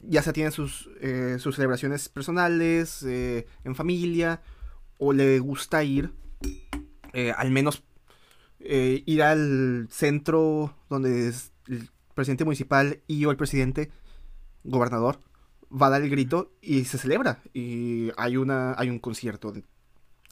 ya 0.00 0.22
se 0.22 0.32
tiene 0.32 0.50
sus, 0.50 0.88
eh, 1.00 1.36
sus 1.38 1.56
celebraciones 1.56 2.08
personales, 2.08 3.02
eh, 3.02 3.46
en 3.64 3.74
familia, 3.74 4.42
o 4.98 5.12
le 5.12 5.38
gusta 5.38 5.82
ir, 5.82 6.12
eh, 7.12 7.32
al 7.36 7.50
menos 7.50 7.82
ir 8.62 9.22
al 9.22 9.88
centro 9.90 10.76
donde 10.90 11.32
el 11.68 11.90
presidente 12.14 12.44
municipal 12.44 13.00
y 13.06 13.24
o 13.24 13.30
el 13.30 13.38
presidente 13.38 13.90
gobernador 14.64 15.18
va 15.70 15.86
a 15.86 15.90
dar 15.90 16.02
el 16.02 16.10
grito 16.10 16.52
y 16.60 16.84
se 16.84 16.98
celebra. 16.98 17.40
Y 17.54 18.10
hay 18.18 18.36
una 18.36 18.74
hay 18.76 18.90
un 18.90 18.98
concierto 18.98 19.54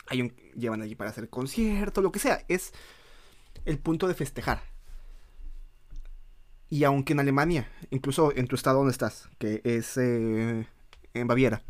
hay 0.09 0.21
un 0.21 0.29
llevan 0.55 0.83
allí 0.83 0.95
para 0.95 1.09
hacer 1.09 1.31
concierto 1.31 2.03
lo 2.03 2.13
que 2.13 2.19
sea. 2.19 2.45
Es 2.49 2.75
el 3.65 3.79
punto 3.79 4.09
de 4.09 4.15
festejar. 4.15 4.63
Y 6.71 6.85
aunque 6.85 7.15
en 7.15 7.21
Alemania, 7.21 7.71
incluso 7.91 8.35
en 8.37 8.47
tu 8.47 8.55
estado 8.55 8.79
donde 8.79 8.93
estás, 8.93 9.29
que 9.39 9.63
es 9.65 9.97
eh, 9.97 10.67
en 11.15 11.27
Baviera, 11.27 11.63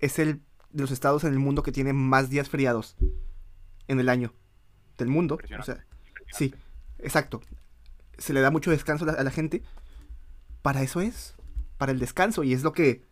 es 0.00 0.18
el 0.18 0.42
de 0.70 0.82
los 0.82 0.90
estados 0.90 1.24
en 1.24 1.32
el 1.32 1.38
mundo 1.38 1.62
que 1.62 1.72
tiene 1.72 1.92
más 1.92 2.28
días 2.28 2.48
feriados 2.48 2.96
en 3.86 4.00
el 4.00 4.08
año 4.08 4.34
del 4.98 5.08
mundo. 5.08 5.38
O 5.58 5.62
sea, 5.62 5.84
sí, 6.32 6.54
exacto. 6.98 7.40
Se 8.18 8.32
le 8.32 8.40
da 8.40 8.50
mucho 8.50 8.70
descanso 8.70 9.08
a 9.08 9.22
la, 9.22 9.30
gente. 9.30 9.62
Para 10.60 10.82
eso 10.82 11.00
es, 11.00 11.34
para 11.78 11.92
el 11.92 11.98
descanso. 11.98 12.44
Y 12.44 12.52
es 12.52 12.62
lo 12.62 12.72
que... 12.72 13.06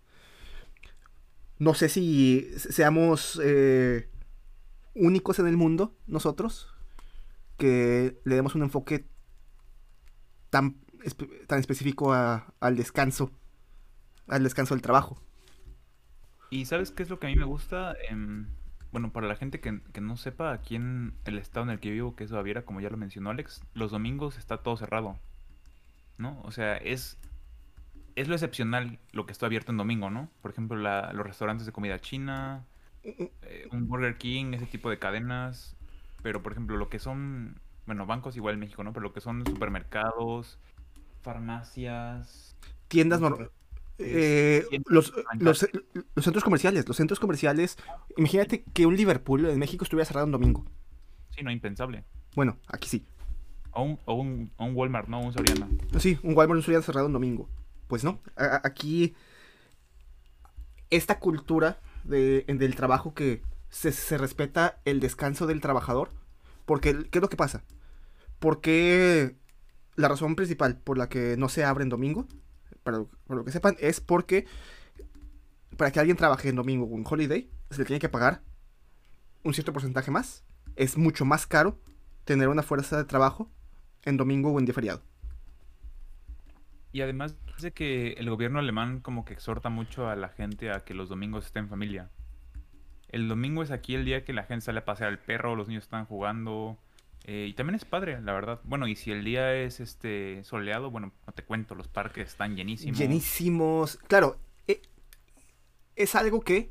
No 1.59 1.73
sé 1.73 1.89
si 1.89 2.51
seamos 2.59 3.41
eh, 3.43 4.11
únicos 4.95 5.39
en 5.39 5.47
el 5.47 5.57
mundo, 5.57 5.97
nosotros, 6.07 6.76
que 7.57 8.21
le 8.25 8.35
demos 8.35 8.55
un 8.55 8.63
enfoque 8.63 9.07
tan, 10.51 10.77
tan 11.47 11.59
específico 11.59 12.13
al 12.13 12.77
descanso, 12.77 13.31
al 14.29 14.43
descanso 14.43 14.75
del 14.75 14.83
trabajo. 14.83 15.21
¿Y 16.51 16.67
sabes 16.67 16.91
qué 16.91 17.03
es 17.03 17.11
lo 17.11 17.19
que 17.19 17.27
a 17.27 17.31
mí 17.31 17.37
me 17.37 17.45
gusta? 17.45 17.95
Em, 18.09 18.47
bueno, 18.93 19.13
para 19.13 19.27
la 19.27 19.37
gente 19.37 19.61
que, 19.61 20.01
no 20.01 20.17
sepa, 20.17 20.53
aquí 20.53 20.77
en 20.77 21.15
el 21.25 21.39
estado 21.39 21.65
en 21.65 21.71
el 21.71 21.81
que 21.81 21.91
vivo, 21.91 22.15
que 22.15 22.25
es 22.25 22.31
Baviera, 22.31 22.65
como 22.65 22.81
ya 22.81 22.91
lo 22.91 22.97
mencionó 22.97 23.31
Alex, 23.31 23.63
los 23.75 23.91
domingos 23.91 24.39
está 24.39 24.59
todo 24.59 24.77
cerrado, 24.77 25.19
¿no? 26.19 26.41
O 26.45 26.51
sea, 26.51 26.77
es, 26.77 27.19
es 28.15 28.29
lo 28.29 28.35
excepcional 28.35 28.99
lo 29.13 29.27
que 29.27 29.33
está 29.33 29.47
abierto 29.47 29.73
en 29.73 29.79
domingo, 29.79 30.11
¿no? 30.11 30.31
Por 30.41 30.53
ejemplo, 30.53 30.77
los 30.77 31.27
restaurantes 31.27 31.67
de 31.67 31.73
comida 31.73 32.01
china, 32.01 32.65
mm, 33.05 33.23
mm. 33.23 33.29
Eh, 33.43 33.69
un 33.73 33.89
Burger 33.89 34.17
King, 34.17 34.55
ese 34.55 34.67
tipo 34.67 34.89
de 34.89 34.99
cadenas, 34.99 35.76
pero 36.27 36.43
por 36.43 36.51
ejemplo, 36.51 36.77
lo 36.77 36.89
que 36.89 36.99
son, 36.99 37.61
bueno, 37.87 38.05
bancos 38.05 38.37
igual 38.37 38.55
en 38.55 38.59
México, 38.59 38.83
¿no? 38.83 38.93
Pero 38.93 39.05
lo 39.05 39.13
que 39.13 39.21
son 39.21 39.47
supermercados, 39.47 40.59
farmacias. 41.23 42.57
Tiendas 42.89 43.21
normales. 43.21 43.53
Eh, 43.99 44.67
los, 44.87 45.13
los, 45.39 45.61
centros 46.17 46.43
comerciales, 46.43 46.89
los 46.89 46.97
centros 46.97 47.21
comerciales. 47.21 47.79
Imagínate 48.17 48.65
que 48.75 48.87
un 48.87 48.97
Liverpool 48.97 49.47
en 49.47 49.57
México 49.61 49.85
estuviera 49.85 50.05
cerrado 50.05 50.27
un 50.27 50.33
domingo. 50.33 50.65
Sí, 51.31 51.45
no, 51.45 51.53
impensable. 51.53 52.03
Bueno, 52.35 52.59
aquí 52.67 52.89
sí. 52.89 53.07
O 53.71 53.85
un, 53.85 54.01
o 54.05 54.15
un, 54.15 54.51
un 54.59 54.75
Walmart, 54.75 55.07
¿no? 55.07 55.21
Un 55.21 55.33
Soriana. 55.33 55.69
Sí, 56.01 56.19
un 56.25 56.37
Walmart, 56.37 56.57
un 56.57 56.63
Soriana 56.65 56.83
cerrado 56.83 57.07
un 57.07 57.13
domingo. 57.13 57.49
Pues 57.87 58.03
no, 58.03 58.19
aquí 58.35 59.15
esta 60.91 61.21
cultura 61.21 61.79
de, 62.03 62.45
del 62.49 62.75
trabajo 62.75 63.15
que 63.15 63.43
se, 63.71 64.19
respeta 64.19 64.81
el 64.85 65.01
descanso 65.01 65.47
del 65.47 65.61
trabajador. 65.61 66.11
Porque, 66.65 67.09
¿qué 67.11 67.19
es 67.19 67.23
lo 67.23 67.29
que 67.29 67.37
pasa? 67.37 67.65
Porque 68.39 69.37
la 69.95 70.09
razón 70.09 70.37
principal 70.37 70.79
por 70.79 70.99
la 70.99 71.09
que 71.09 71.37
no 71.37 71.49
se 71.49 71.65
abre 71.65 71.85
en 71.85 71.89
domingo, 71.89 72.27
para, 72.83 72.99
lo 72.99 73.45
que 73.45 73.51
sepan, 73.51 73.77
es 73.81 74.01
porque 74.01 74.47
para 75.77 75.91
que 75.91 76.01
alguien 76.01 76.17
trabaje 76.17 76.49
en 76.49 76.57
domingo 76.57 76.87
o 76.87 76.97
en 76.97 77.05
holiday, 77.09 77.51
se 77.71 77.79
le 77.79 77.85
tiene 77.85 78.01
que 78.01 78.09
pagar 78.09 78.43
un 79.43 79.55
cierto 79.55 79.73
porcentaje 79.73 80.11
más. 80.11 80.45
Es 80.77 80.97
mucho 80.97 81.25
más 81.25 81.47
caro 81.47 81.81
tener 82.25 82.49
una 82.49 82.63
fuerza 82.63 82.97
de 82.97 83.05
trabajo 83.05 83.51
en 84.05 84.17
domingo 84.17 84.53
o 84.53 84.59
en 84.59 84.65
día 84.65 84.75
feriado. 84.75 85.03
Y 86.93 87.03
además 87.03 87.37
de 87.61 87.73
que 87.73 88.13
el 88.13 88.31
gobierno 88.31 88.59
alemán 88.59 89.01
como 89.01 89.25
que 89.25 89.35
exhorta 89.35 89.69
mucho 89.69 90.09
a 90.09 90.17
la 90.17 90.29
gente 90.29 90.71
a 90.71 90.85
que 90.85 90.95
los 90.95 91.09
domingos 91.09 91.47
estén 91.47 91.65
en 91.65 91.71
familia. 91.71 92.11
El 93.09 93.29
domingo 93.29 93.63
es 93.63 93.71
aquí 93.71 93.95
el 93.95 94.05
día 94.05 94.25
que 94.25 94.33
la 94.33 94.45
gente 94.45 94.65
sale 94.65 94.81
a 94.81 94.85
pasear 94.85 95.11
al 95.11 95.19
perro, 95.19 95.55
los 95.57 95.69
niños 95.69 95.85
están 95.85 96.07
jugando. 96.07 96.79
Eh, 97.25 97.47
y 97.49 97.55
también 97.55 97.75
es 97.75 97.85
padre, 97.85 98.21
la 98.21 98.33
verdad. 98.33 98.61
Bueno, 98.65 98.87
y 98.87 98.95
si 98.95 99.11
el 99.11 99.25
día 99.25 99.55
es 99.55 99.81
este 99.81 100.45
soleado, 100.45 100.91
bueno, 100.91 101.13
no 101.27 101.33
te 101.33 101.43
cuento, 101.43 101.75
los 101.75 101.89
parques 101.89 102.29
están 102.29 102.57
llenísimos. 102.57 102.99
Llenísimos. 102.99 103.97
Claro, 104.07 104.39
eh, 104.69 104.81
es 105.97 106.15
algo 106.15 106.41
que, 106.41 106.71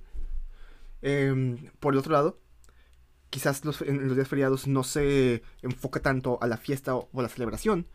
em, 1.02 1.58
por 1.80 1.94
el 1.94 2.00
otro 2.00 2.14
lado, 2.14 2.40
quizás 3.30 3.66
los, 3.66 3.82
en 3.82 4.08
los 4.08 4.16
días 4.16 4.30
feriados 4.30 4.66
no 4.66 4.84
se 4.84 5.44
enfoca 5.62 6.00
tanto 6.00 6.38
a 6.42 6.48
la 6.48 6.58
fiesta 6.58 6.96
o, 6.96 7.10
a 7.18 7.22
la 7.22 7.30
celebración. 7.30 7.88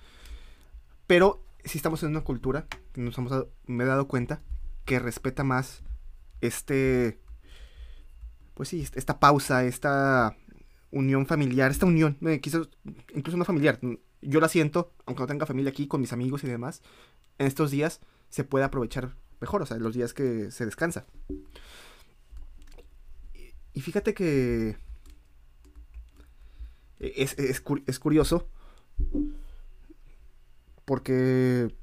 Pero 1.07 1.43
si 1.65 1.79
estamos 1.79 2.03
en 2.03 2.11
una 2.11 2.21
cultura, 2.21 2.67
nos 2.95 3.17
hemos 3.17 3.47
me 3.67 3.85
he 3.85 3.87
dado 3.87 4.07
cuenta, 4.07 4.43
que 4.85 4.99
respeta 4.99 5.45
más 5.45 5.83
este 6.41 7.21
pues 8.61 8.69
sí, 8.69 8.87
esta 8.95 9.19
pausa, 9.19 9.65
esta 9.65 10.37
unión 10.91 11.25
familiar, 11.25 11.71
esta 11.71 11.87
unión, 11.87 12.19
eh, 12.21 12.41
quizás 12.43 12.69
incluso 13.15 13.39
no 13.39 13.47
familiar, 13.47 13.81
yo 14.21 14.39
la 14.39 14.51
siento, 14.51 14.93
aunque 15.07 15.23
no 15.23 15.27
tenga 15.29 15.47
familia 15.47 15.71
aquí 15.71 15.87
con 15.87 16.03
mis 16.03 16.13
amigos 16.13 16.45
y 16.45 16.47
demás, 16.47 16.83
en 17.39 17.47
estos 17.47 17.71
días 17.71 18.03
se 18.29 18.45
puede 18.45 18.67
aprovechar 18.67 19.17
mejor, 19.41 19.63
o 19.63 19.65
sea, 19.65 19.79
los 19.79 19.95
días 19.95 20.13
que 20.13 20.51
se 20.51 20.67
descansa. 20.67 21.07
Y 23.73 23.81
fíjate 23.81 24.13
que 24.13 24.77
es, 26.99 27.39
es 27.39 27.99
curioso 27.99 28.47
porque 30.85 31.75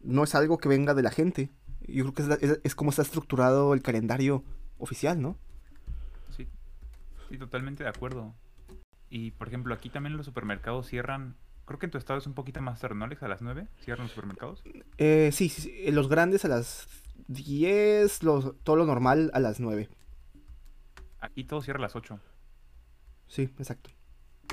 no 0.00 0.24
es 0.24 0.34
algo 0.34 0.58
que 0.58 0.68
venga 0.68 0.94
de 0.94 1.02
la 1.02 1.12
gente. 1.12 1.52
Yo 1.86 2.10
creo 2.10 2.38
que 2.38 2.44
es, 2.44 2.60
es 2.64 2.74
como 2.74 2.90
está 2.90 3.02
estructurado 3.02 3.72
el 3.72 3.82
calendario 3.82 4.42
oficial, 4.78 5.22
¿no? 5.22 5.38
Sí, 7.28 7.38
totalmente 7.38 7.84
de 7.84 7.90
acuerdo. 7.90 8.34
Y 9.10 9.32
por 9.32 9.48
ejemplo, 9.48 9.74
aquí 9.74 9.90
también 9.90 10.16
los 10.16 10.26
supermercados 10.26 10.86
cierran. 10.86 11.36
Creo 11.64 11.78
que 11.78 11.86
en 11.86 11.92
tu 11.92 11.98
estado 11.98 12.18
es 12.18 12.26
un 12.26 12.34
poquito 12.34 12.62
más 12.62 12.80
tarde, 12.80 12.96
¿no, 12.96 13.04
Alex? 13.04 13.22
A 13.22 13.28
las 13.28 13.42
9 13.42 13.68
cierran 13.80 14.04
los 14.04 14.12
supermercados. 14.12 14.62
Eh, 14.96 15.30
sí, 15.32 15.48
sí, 15.48 15.62
sí, 15.62 15.90
los 15.92 16.08
grandes 16.08 16.44
a 16.44 16.48
las 16.48 16.88
10, 17.28 18.22
los, 18.22 18.62
todo 18.62 18.76
lo 18.76 18.86
normal 18.86 19.30
a 19.34 19.40
las 19.40 19.60
9. 19.60 19.88
Aquí 21.20 21.44
todo 21.44 21.60
cierra 21.60 21.78
a 21.78 21.82
las 21.82 21.96
8. 21.96 22.18
Sí, 23.26 23.42
exacto. 23.58 23.90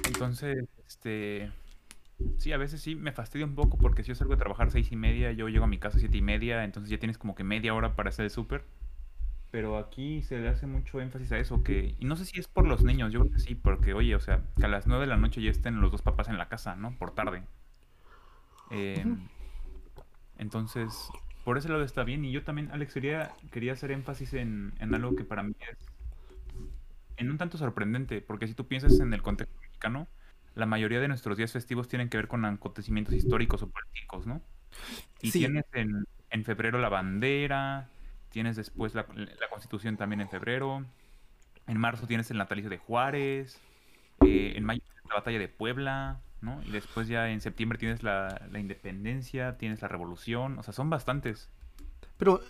Entonces, 0.06 0.68
este. 0.86 1.52
Sí, 2.38 2.54
a 2.54 2.58
veces 2.58 2.82
sí 2.82 2.96
me 2.96 3.12
fastidia 3.12 3.46
un 3.46 3.56
poco 3.56 3.78
porque 3.78 4.04
si 4.04 4.10
yo 4.10 4.16
salgo 4.16 4.34
a 4.34 4.38
trabajar 4.38 4.72
seis 4.72 4.92
y 4.92 4.96
media, 4.96 5.34
yo 5.34 5.50
llego 5.50 5.66
a 5.66 5.68
mi 5.68 5.80
casa 5.80 6.00
siete 6.00 6.18
y 6.18 6.22
media, 6.22 6.64
entonces 6.64 6.90
ya 6.90 6.98
tienes 6.98 7.18
como 7.18 7.36
que 7.36 7.44
media 7.44 7.74
hora 7.74 7.96
para 7.96 8.10
hacer 8.10 8.26
el 8.26 8.32
súper. 8.32 8.64
Pero 9.52 9.78
aquí 9.78 10.22
se 10.24 10.40
le 10.40 10.50
hace 10.50 10.68
mucho 10.68 11.00
énfasis 11.02 11.32
a 11.32 11.40
eso, 11.40 11.64
que... 11.64 11.96
Y 12.00 12.06
no 12.06 12.16
sé 12.18 12.26
si 12.26 12.40
es 12.40 12.48
por 12.48 12.68
los 12.68 12.84
niños, 12.84 13.12
yo 13.14 13.22
creo 13.22 13.32
que 13.32 13.40
sí, 13.40 13.56
porque 13.56 13.94
oye, 13.94 14.16
o 14.16 14.20
sea, 14.20 14.44
que 14.58 14.66
a 14.66 14.68
las 14.70 14.86
nueve 14.88 15.04
de 15.06 15.08
la 15.10 15.18
noche 15.18 15.42
ya 15.42 15.50
estén 15.52 15.82
los 15.82 15.92
dos 15.92 16.02
papás 16.02 16.28
en 16.30 16.38
la 16.38 16.50
casa, 16.50 16.76
¿no? 16.76 16.98
Por 16.98 17.16
tarde. 17.16 17.44
Em, 18.70 19.30
entonces, 20.38 21.14
por 21.44 21.58
ese 21.58 21.70
lado 21.70 21.84
está 21.84 22.04
bien. 22.04 22.26
Y 22.26 22.32
yo 22.32 22.44
también, 22.44 22.72
Alex, 22.72 22.94
quería, 22.94 23.36
quería 23.52 23.74
hacer 23.74 23.92
énfasis 23.92 24.34
en, 24.34 24.74
en 24.80 24.94
algo 24.96 25.16
que 25.16 25.26
para 25.26 25.44
mí 25.44 25.56
es 25.60 25.78
en 27.18 27.32
un 27.32 27.38
tanto 27.38 27.58
sorprendente, 27.58 28.22
porque 28.22 28.48
si 28.48 28.54
tú 28.56 28.68
piensas 28.68 29.00
en 29.00 29.14
el 29.14 29.22
contexto 29.22 29.58
mexicano, 29.62 30.08
la 30.54 30.66
mayoría 30.66 31.00
de 31.00 31.08
nuestros 31.08 31.38
días 31.38 31.52
festivos 31.54 31.88
tienen 31.88 32.10
que 32.10 32.18
ver 32.18 32.28
con 32.28 32.46
acontecimientos 32.46 33.14
históricos 33.16 33.62
o 33.64 33.70
políticos, 33.72 34.28
¿no? 34.28 34.42
Y 35.22 35.32
Sí, 35.32 35.40
tienes 35.40 35.66
en, 35.74 36.06
en 36.30 36.46
febrero 36.46 36.80
la 36.80 36.90
bandera, 36.90 37.90
tienes 38.36 38.58
después 38.58 38.94
la, 38.94 39.06
Constitución 39.50 39.96
también 39.96 40.20
en 40.20 40.28
febrero, 40.28 40.84
en 41.68 41.78
marzo 41.78 42.06
tienes 42.06 42.30
el 42.32 42.38
natalicio 42.38 42.70
de 42.70 42.78
Juárez, 42.78 43.62
eh, 44.26 44.52
en 44.58 44.66
mayo 44.66 44.82
tienes 44.82 45.06
la 45.08 45.16
batalla 45.16 45.40
de 45.40 45.48
Puebla, 45.48 46.20
¿no? 46.42 46.62
Y 46.66 46.72
después 46.72 47.08
ya 47.08 47.30
en 47.30 47.40
septiembre 47.40 47.78
tienes 47.78 48.04
la, 48.04 48.42
independencia, 48.54 49.58
tienes 49.58 49.82
la 49.82 49.88
revolución, 49.88 50.60
o 50.60 50.64
sea, 50.64 50.74
son 50.74 50.90
bastantes. 50.90 51.50
pero 52.18 52.42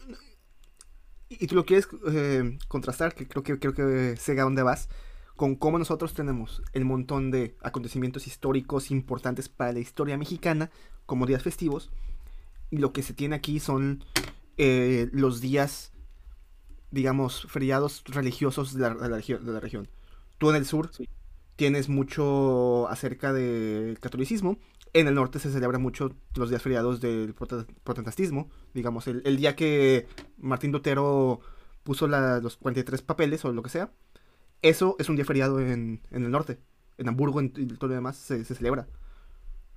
y 1.30 1.44
y 1.44 1.46
tú 1.46 1.54
lo 1.54 1.68
quieres 1.68 1.88
eh, 2.12 2.58
contrastar, 2.68 3.14
que 3.14 3.28
creo 3.28 3.44
que 3.44 3.60
creo 3.60 3.76
que 3.76 4.16
sé 4.18 4.40
a 4.40 4.44
dónde 4.44 4.64
vas, 4.64 4.90
con 5.36 5.56
cómo 5.56 5.78
nosotros 5.78 6.16
tenemos 6.16 6.64
el 6.74 6.84
montón 6.84 7.30
de 7.30 7.56
acontecimientos 7.62 8.26
históricos 8.26 8.90
importantes 8.90 9.50
para 9.50 9.72
la 9.72 9.82
historia 9.82 10.18
mexicana, 10.18 10.72
como 11.06 11.28
días 11.28 11.44
festivos, 11.44 11.92
y 12.72 12.78
lo 12.78 12.92
que 12.92 13.04
se 13.04 13.14
tiene 13.14 13.36
aquí 13.36 13.60
son 13.60 14.04
eh, 14.58 15.10
los 15.14 15.42
días, 15.42 15.92
digamos, 16.92 17.46
feriados 17.50 18.04
religiosos 18.08 18.74
de 18.74 18.82
la, 18.82 18.90
de 18.96 19.10
la 19.10 19.18
regio- 19.18 19.40
de 19.40 19.52
la 19.52 19.60
región. 19.60 19.88
Tú 20.38 20.50
en 20.50 20.56
el 20.58 20.66
sur 20.66 20.90
Sí. 20.94 21.08
tienes 21.56 21.90
mucho 21.90 22.88
acerca 22.90 23.34
del 23.34 24.00
catolicismo. 24.00 24.58
En 24.94 25.08
el 25.08 25.16
norte 25.16 25.40
se 25.40 25.52
celebra 25.52 25.78
mucho 25.78 26.16
los 26.36 26.50
días 26.50 26.62
feriados 26.62 27.02
del 27.02 27.36
prote- 27.36 27.66
protestantismo. 27.84 28.50
Digamos, 28.74 29.08
el, 29.08 29.22
el 29.26 29.38
día 29.38 29.56
que 29.56 30.08
Martín 30.38 30.72
Lutero 30.72 31.42
puso 31.84 32.08
la- 32.08 32.40
los 32.40 32.58
43 32.58 33.02
papeles 33.02 33.44
o 33.46 33.52
lo 33.52 33.62
que 33.64 33.70
sea. 33.70 33.92
Eso 34.62 34.96
es 35.00 35.10
un 35.10 35.16
día 35.18 35.26
feriado 35.26 35.60
en, 35.60 36.02
en 36.12 36.24
el 36.26 36.32
norte. 36.32 36.60
En 36.98 37.10
Hamburgo 37.10 37.40
en- 37.42 37.52
y 37.58 37.66
todo 37.68 37.90
lo 37.90 37.96
demás 37.96 38.16
se, 38.16 38.44
se 38.46 38.56
celebra. 38.56 38.88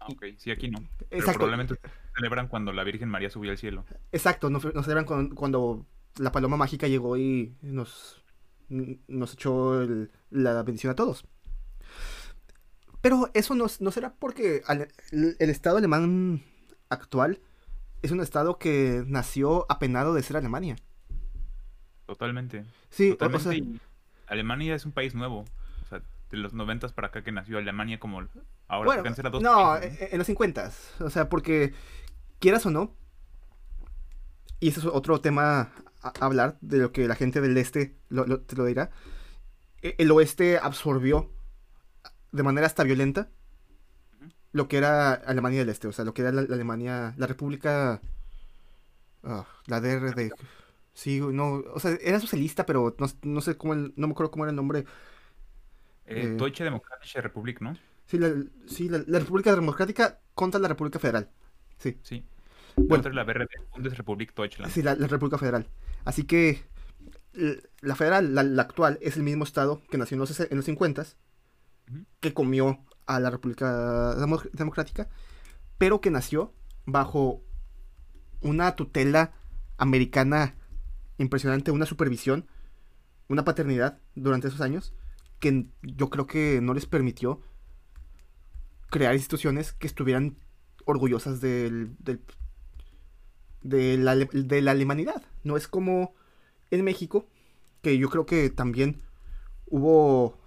Ah, 0.01 0.07
ok, 0.09 0.25
sí, 0.37 0.51
aquí 0.53 0.69
no. 0.71 0.79
Pero 0.99 1.09
Exacto, 1.21 1.41
probablemente 1.41 1.75
celebran 2.19 2.49
cuando 2.49 2.73
la 2.73 2.85
Virgen 2.85 3.09
María 3.09 3.31
subió 3.31 3.51
al 3.51 3.59
cielo. 3.59 3.85
exacto. 4.13 4.51
Nos, 4.51 4.65
nos 4.75 4.85
celebran 4.85 5.05
cuando, 5.07 5.35
cuando 5.35 5.87
la 6.19 6.33
paloma 6.33 6.57
mágica 6.57 6.87
llegó 6.89 7.17
y 7.17 7.55
nos, 7.63 8.23
nos 8.69 9.33
echó 9.35 9.81
el- 9.83 10.11
la 10.31 10.63
bendición 10.63 10.91
a 10.93 10.97
todos. 10.97 11.25
Pero 13.01 13.31
eso 13.35 13.55
no, 13.55 13.67
no 13.81 13.91
será 13.93 14.13
porque 14.15 14.63
el, 15.13 15.37
el 15.39 15.51
Estado 15.51 15.79
alemán 15.79 16.43
actual 16.89 17.41
es 18.03 18.11
un 18.11 18.21
Estado 18.21 18.59
que 18.59 19.05
nació 19.07 19.67
apenado 19.71 20.15
de 20.15 20.23
ser 20.23 20.37
Alemania. 20.37 20.77
Totalmente. 22.07 22.65
Sí, 22.91 23.11
o, 23.11 23.15
o 23.15 23.17
Totalmente. 23.17 23.45
sea, 23.51 23.55
y 23.59 23.81
Alemania 24.27 24.75
es 24.75 24.85
un 24.85 24.93
país 24.93 25.15
nuevo. 25.15 25.45
O 25.85 25.89
sea, 25.89 26.03
de 26.31 26.37
los 26.39 26.53
noventas 26.55 26.93
para 26.93 27.09
acá 27.09 27.23
que 27.23 27.33
nació 27.33 27.59
Alemania 27.59 27.99
como 28.01 28.19
ahora 28.67 28.85
bueno, 29.03 29.03
dos 29.31 29.43
no, 29.43 29.55
países, 29.79 30.13
en 30.13 30.19
los 30.19 30.27
50. 30.27 30.73
O 31.01 31.11
sea, 31.11 31.29
porque 31.29 31.75
quieras 32.41 32.67
o 32.67 32.71
no, 32.71 32.97
y 34.61 34.69
eso 34.69 34.81
es 34.81 34.87
otro 34.87 35.21
tema 35.21 35.73
a 36.03 36.13
hablar 36.21 36.59
de 36.61 36.79
lo 36.79 36.93
que 36.93 37.09
la 37.09 37.15
gente 37.15 37.41
del 37.41 37.57
este 37.57 37.97
lo- 38.09 38.27
lo- 38.27 38.41
te 38.41 38.57
lo 38.57 38.65
dirá. 38.65 38.91
e- 39.83 39.97
El 39.99 40.11
oeste 40.13 40.59
absorbió 40.59 41.31
de 42.33 42.43
manera 42.43 42.67
hasta 42.67 42.85
violenta 42.85 43.31
lo 44.53 44.69
que 44.69 44.79
era 44.79 45.13
Alemania 45.15 45.61
del 45.61 45.69
Este, 45.69 45.89
o 45.89 45.93
sea, 45.93 46.05
lo 46.05 46.15
que 46.15 46.23
era 46.23 46.33
la, 46.33 46.43
la 46.43 46.55
Alemania, 46.55 47.15
la 47.17 47.27
República, 47.27 48.01
ah, 49.23 49.47
la 49.67 49.81
DRD. 49.81 50.33
Sí, 50.95 51.21
no, 51.21 51.63
o 51.75 51.79
sea, 51.81 51.93
era 52.03 52.19
socialista, 52.21 52.67
pero 52.67 52.95
no, 52.99 53.07
no 53.23 53.41
sé 53.41 53.57
cómo, 53.57 53.75
el- 53.75 53.93
no 53.97 54.07
me 54.09 54.13
acuerdo 54.13 54.31
cómo 54.33 54.45
era 54.45 54.51
el 54.51 54.57
nombre. 54.57 54.85
Eh, 56.07 56.23
eh, 56.23 56.35
Deutsche 56.37 56.65
Demokratische 56.65 57.21
Republik, 57.21 57.61
¿no? 57.61 57.75
Sí, 58.07 58.19
la, 58.19 58.33
sí, 58.67 58.89
la, 58.89 59.03
la 59.07 59.19
República 59.21 59.55
Democrática 59.55 60.21
contra 60.35 60.61
la 60.61 60.69
República 60.69 60.99
Federal. 60.99 61.31
Sí, 61.79 61.99
Sí. 62.03 62.25
Bueno. 62.77 63.09
La 63.11 63.25
BRD, 63.25 63.49
Bundesrepublik 63.73 64.35
Deutschland. 64.37 64.73
sí, 64.73 64.83
la, 64.83 64.95
la 64.95 65.07
República 65.09 65.37
Federal. 65.39 65.69
Así 66.05 66.25
que 66.25 66.63
la 67.81 67.95
federal, 67.97 68.35
la, 68.35 68.43
la 68.45 68.63
actual, 68.63 68.99
es 69.01 69.17
el 69.17 69.23
mismo 69.25 69.45
estado 69.45 69.83
que 69.91 69.99
nació 69.99 70.15
en 70.17 70.21
los, 70.21 70.41
en 70.41 70.57
los 70.57 70.65
50 70.65 71.03
Ujú. 71.03 72.05
que 72.21 72.35
comió 72.35 72.85
a 73.07 73.19
la 73.21 73.31
República 73.31 74.15
Demo- 74.17 74.43
Democrática, 74.53 75.09
pero 75.79 76.01
que 76.01 76.11
nació 76.11 76.53
bajo 76.87 77.43
una 78.41 78.77
tutela 78.77 79.33
americana 79.77 80.55
impresionante, 81.19 81.71
una 81.73 81.87
supervisión, 81.87 82.47
una 83.29 83.45
paternidad 83.45 83.99
durante 84.15 84.49
esos 84.49 84.61
años, 84.61 84.95
que 85.41 85.67
yo 85.83 86.11
creo 86.11 86.27
que 86.27 86.61
no 86.63 86.75
les 86.75 86.87
permitió 86.87 87.41
crear 88.91 89.15
instituciones 89.15 89.73
que 89.73 89.87
estuvieran 89.87 90.37
orgullosas 90.89 91.41
del, 91.41 91.95
del- 91.99 92.21
de, 93.63 93.97
la, 93.99 94.15
de 94.17 94.63
la 94.63 94.71
alemanidad. 94.73 95.23
No 95.45 95.57
es 95.57 95.69
como 95.69 96.15
en 96.71 96.85
México, 96.85 97.27
que 97.83 97.99
yo 97.99 98.09
creo 98.11 98.27
que 98.27 98.51
también 98.51 99.01
hubo 99.67 100.39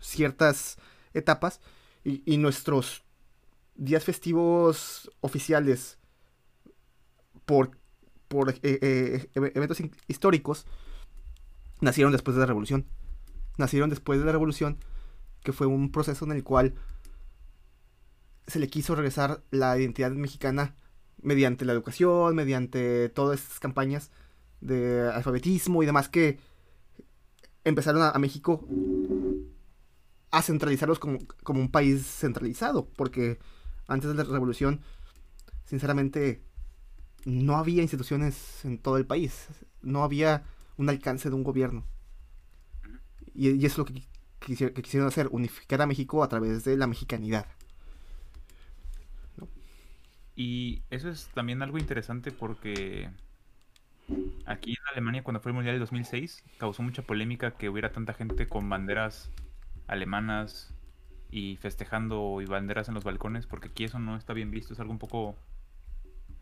ciertas 0.00 0.78
etapas 1.14 1.60
y, 2.04 2.36
nuestros 2.38 3.02
días 3.76 4.04
festivos 4.04 5.10
oficiales 5.20 5.98
por, 7.44 7.70
por 8.28 8.50
eh, 8.50 8.58
eh, 8.62 9.30
eve- 9.34 9.52
eventos 9.54 9.78
históricos 10.06 10.66
nacieron 11.80 12.12
después 12.12 12.34
de 12.36 12.40
la 12.40 12.46
revolución. 12.46 12.86
Nacieron 13.56 13.90
después 13.90 14.18
de 14.18 14.24
la 14.26 14.32
revolución, 14.32 14.78
que 15.42 15.52
fue 15.52 15.66
un 15.66 15.90
proceso 15.90 16.24
en 16.24 16.32
el 16.32 16.44
cual 16.44 16.74
se 18.48 18.58
le 18.58 18.68
quiso 18.68 18.94
regresar 18.94 19.44
la 19.50 19.78
identidad 19.78 20.10
mexicana 20.10 20.74
mediante 21.22 21.64
la 21.64 21.72
educación, 21.72 22.34
mediante 22.34 23.08
todas 23.10 23.40
estas 23.40 23.60
campañas 23.60 24.10
de 24.60 25.08
alfabetismo 25.08 25.82
y 25.82 25.86
demás 25.86 26.08
que 26.08 26.38
empezaron 27.64 28.02
a, 28.02 28.10
a 28.10 28.18
México 28.18 28.66
a 30.30 30.42
centralizarlos 30.42 30.98
como, 30.98 31.18
como 31.42 31.60
un 31.60 31.70
país 31.70 32.06
centralizado, 32.06 32.88
porque 32.96 33.38
antes 33.86 34.10
de 34.10 34.16
la 34.16 34.24
revolución, 34.24 34.80
sinceramente, 35.64 36.42
no 37.24 37.56
había 37.56 37.82
instituciones 37.82 38.64
en 38.64 38.78
todo 38.78 38.96
el 38.96 39.06
país, 39.06 39.46
no 39.82 40.04
había 40.04 40.44
un 40.76 40.88
alcance 40.88 41.28
de 41.28 41.34
un 41.34 41.44
gobierno. 41.44 41.84
Y, 43.34 43.50
y 43.50 43.66
es 43.66 43.78
lo 43.78 43.84
que, 43.84 44.06
que 44.40 44.72
quisieron 44.82 45.08
hacer, 45.08 45.28
unificar 45.30 45.82
a 45.82 45.86
México 45.86 46.22
a 46.22 46.28
través 46.28 46.64
de 46.64 46.76
la 46.76 46.86
mexicanidad. 46.86 47.46
Y 50.38 50.84
eso 50.90 51.08
es 51.08 51.26
también 51.34 51.62
algo 51.62 51.78
interesante 51.78 52.30
porque 52.30 53.10
aquí 54.46 54.70
en 54.70 54.86
Alemania 54.92 55.24
cuando 55.24 55.40
fue 55.40 55.50
el 55.50 55.56
Mundial 55.56 55.74
del 55.74 55.80
2006 55.80 56.44
causó 56.58 56.84
mucha 56.84 57.02
polémica 57.02 57.56
que 57.56 57.68
hubiera 57.68 57.90
tanta 57.90 58.14
gente 58.14 58.46
con 58.46 58.68
banderas 58.68 59.32
alemanas 59.88 60.72
y 61.32 61.56
festejando 61.56 62.40
y 62.40 62.44
banderas 62.44 62.86
en 62.86 62.94
los 62.94 63.02
balcones 63.02 63.48
porque 63.48 63.66
aquí 63.66 63.82
eso 63.82 63.98
no 63.98 64.14
está 64.14 64.32
bien 64.32 64.52
visto, 64.52 64.74
es 64.74 64.78
algo 64.78 64.92
un 64.92 65.00
poco, 65.00 65.34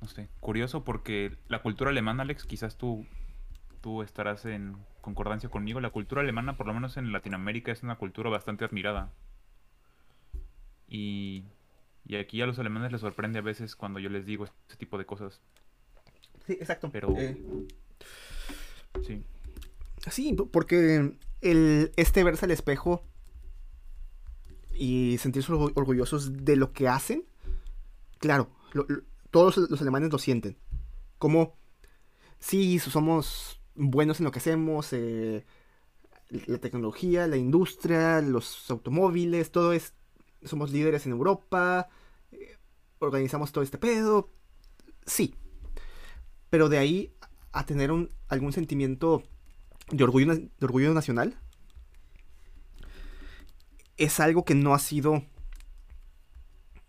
no 0.02 0.08
sé, 0.08 0.28
curioso 0.40 0.84
porque 0.84 1.38
la 1.48 1.62
cultura 1.62 1.88
alemana, 1.88 2.24
Alex, 2.24 2.44
quizás 2.44 2.76
tú, 2.76 3.06
tú 3.80 4.02
estarás 4.02 4.44
en 4.44 4.76
concordancia 5.00 5.48
conmigo, 5.48 5.80
la 5.80 5.88
cultura 5.88 6.20
alemana 6.20 6.58
por 6.58 6.66
lo 6.66 6.74
menos 6.74 6.98
en 6.98 7.12
Latinoamérica 7.12 7.72
es 7.72 7.82
una 7.82 7.96
cultura 7.96 8.28
bastante 8.28 8.66
admirada. 8.66 9.10
Y, 10.86 11.44
y 12.06 12.16
aquí 12.16 12.40
a 12.40 12.46
los 12.46 12.58
alemanes 12.58 12.92
les 12.92 13.00
sorprende 13.00 13.38
a 13.38 13.42
veces 13.42 13.74
cuando 13.76 13.98
yo 13.98 14.08
les 14.08 14.24
digo 14.26 14.44
ese 14.44 14.76
tipo 14.78 14.96
de 14.98 15.06
cosas. 15.06 15.40
Sí, 16.46 16.52
exacto. 16.54 16.90
Pero- 16.92 17.14
Eh, 17.16 17.36
Sí, 19.06 19.22
Sí, 20.10 20.36
porque 20.52 21.16
el, 21.40 21.92
este 21.96 22.22
verse 22.24 22.44
al 22.44 22.50
espejo 22.52 23.02
y 24.74 25.16
sentirse 25.18 25.52
orgu- 25.52 25.72
orgullosos 25.74 26.44
de 26.44 26.56
lo 26.56 26.72
que 26.72 26.86
hacen, 26.88 27.24
claro, 28.18 28.50
lo- 28.72 28.86
lo- 28.88 29.02
todos 29.30 29.56
los 29.56 29.80
alemanes 29.80 30.12
lo 30.12 30.18
sienten. 30.18 30.56
Como, 31.18 31.56
sí, 32.38 32.78
somos 32.78 33.60
buenos 33.74 34.20
en 34.20 34.24
lo 34.24 34.30
que 34.30 34.38
hacemos, 34.38 34.92
eh, 34.92 35.44
la 36.46 36.58
tecnología, 36.58 37.26
la 37.26 37.36
industria, 37.36 38.20
los 38.20 38.70
automóviles, 38.70 39.50
todo 39.50 39.72
es, 39.72 39.92
somos 40.44 40.70
líderes 40.70 41.06
en 41.06 41.12
Europa, 41.12 41.88
eh, 42.32 42.56
organizamos 42.98 43.52
todo 43.52 43.64
este 43.64 43.78
pedo. 43.78 44.30
Sí. 45.04 45.34
Pero 46.50 46.68
de 46.68 46.78
ahí 46.78 47.14
a 47.52 47.64
tener 47.64 47.90
un, 47.90 48.10
algún 48.28 48.52
sentimiento 48.52 49.22
de 49.90 50.04
orgullo, 50.04 50.34
de 50.34 50.50
orgullo 50.60 50.92
nacional, 50.94 51.38
es 53.96 54.20
algo 54.20 54.44
que 54.44 54.54
no 54.54 54.74
ha 54.74 54.78
sido, 54.78 55.24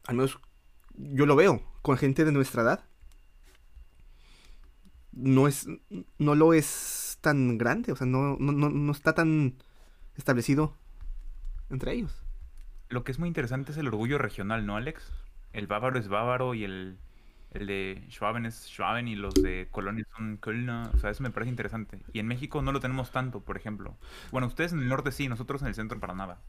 al 0.06 0.16
menos 0.16 0.40
yo 0.96 1.26
lo 1.26 1.36
veo, 1.36 1.62
con 1.82 1.98
gente 1.98 2.26
de 2.26 2.32
nuestra 2.32 2.64
edad. 2.64 2.84
No 5.14 5.48
es, 5.48 5.68
no 6.18 6.36
lo 6.36 6.54
es 6.54 7.18
tan 7.22 7.58
grande, 7.58 7.92
o 7.92 7.96
sea, 7.96 8.06
no, 8.06 8.38
no, 8.40 8.52
no 8.52 8.92
está 8.92 9.16
tan 9.16 9.56
establecido 10.16 10.76
entre 11.70 11.94
ellos. 11.94 12.27
Lo 12.90 13.04
que 13.04 13.12
es 13.12 13.20
muy 13.20 13.28
interesante 13.28 13.72
es 13.72 13.78
el 13.78 13.88
orgullo 13.88 14.18
regional, 14.18 14.66
¿no, 14.66 14.76
Alex? 14.76 15.12
El 15.54 15.68
bávaro 15.68 16.00
es 16.00 16.08
bávaro 16.08 16.54
y 16.54 16.64
el, 16.64 16.98
el 17.52 17.68
de 17.68 18.06
Schwaben 18.10 18.46
es 18.46 18.68
Schwaben 18.68 19.08
y 19.08 19.16
los 19.16 19.34
de 19.34 19.68
Colonia 19.72 20.06
son 20.16 20.38
Köln. 20.38 20.70
O 20.70 20.98
sea, 20.98 21.10
eso 21.10 21.24
me 21.24 21.32
parece 21.32 21.50
interesante. 21.50 22.02
Y 22.14 22.20
en 22.20 22.28
México 22.28 22.62
no 22.62 22.72
lo 22.72 22.80
tenemos 22.80 23.12
tanto, 23.12 23.42
por 23.42 23.58
ejemplo. 23.58 23.98
Bueno, 24.32 24.48
ustedes 24.48 24.74
en 24.74 24.80
el 24.80 24.88
norte 24.88 25.12
sí, 25.12 25.28
nosotros 25.28 25.62
en 25.62 25.70
el 25.70 25.76
centro 25.76 26.00
para 26.00 26.14
nada. 26.14 26.42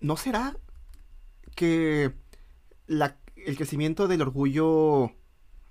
¿No 0.00 0.16
será 0.16 0.56
que 1.54 2.12
la, 2.86 3.16
el 3.36 3.56
crecimiento 3.56 4.08
del 4.08 4.22
orgullo 4.22 5.12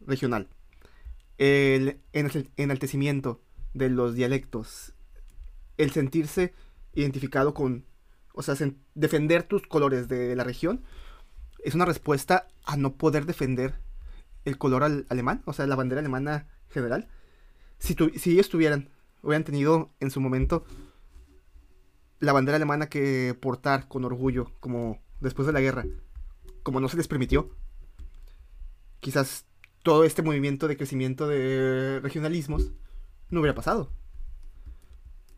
regional, 0.02 0.50
el 1.38 2.00
enaltecimiento 2.58 3.42
de 3.74 3.90
los 3.90 4.16
dialectos, 4.16 4.94
el 5.78 5.92
sentirse 5.92 6.54
identificado 6.94 7.54
con 7.54 7.86
o 8.38 8.43
sea, 8.43 8.56
defender 8.93 9.43
tus 9.43 9.65
colores 9.65 10.08
de 10.08 10.36
la 10.36 10.43
región 10.43 10.84
es 11.63 11.73
una 11.73 11.86
respuesta 11.86 12.47
a 12.63 12.78
no 12.78 12.93
poder 12.93 13.26
defender 13.26 13.80
el 14.45 14.58
color 14.58 14.84
alemán, 14.84 15.41
o 15.45 15.54
sea, 15.54 15.65
la 15.67 15.76
bandera 15.76 16.00
alemana 16.00 16.47
general. 16.69 17.08
Si, 17.80 17.95
si 18.15 18.32
ellos 18.32 18.50
tuvieran, 18.50 18.89
hubieran 19.23 19.43
tenido 19.43 19.91
en 20.00 20.12
su 20.12 20.21
momento 20.21 20.65
la 22.19 22.32
bandera 22.32 22.56
alemana 22.56 22.88
que 22.88 23.36
portar 23.39 23.88
con 23.88 24.06
orgullo, 24.06 24.52
como 24.60 25.02
después 25.19 25.47
de 25.47 25.54
la 25.54 25.62
guerra, 25.62 25.86
como 26.63 26.80
no 26.80 26.89
se 26.89 26.97
les 26.97 27.08
permitió, 27.08 27.50
quizás 29.00 29.45
todo 29.84 30.04
este 30.04 30.21
movimiento 30.21 30.67
de 30.67 30.78
crecimiento 30.78 31.28
de 31.28 32.00
regionalismos 32.02 32.71
no 33.30 33.39
hubiera 33.39 33.56
pasado. 33.56 33.91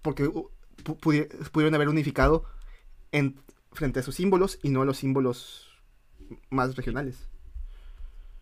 Porque 0.01 0.29
pudieron 1.01 1.75
haber 1.75 1.89
unificado 1.89 2.45
en, 3.12 3.39
frente 3.72 4.00
a 4.00 4.04
sus 4.04 4.15
símbolos 4.15 4.60
y 4.63 4.69
no 4.69 4.82
a 4.82 4.86
los 4.86 4.98
símbolos 4.98 5.69
más 6.50 6.76
regionales. 6.76 7.30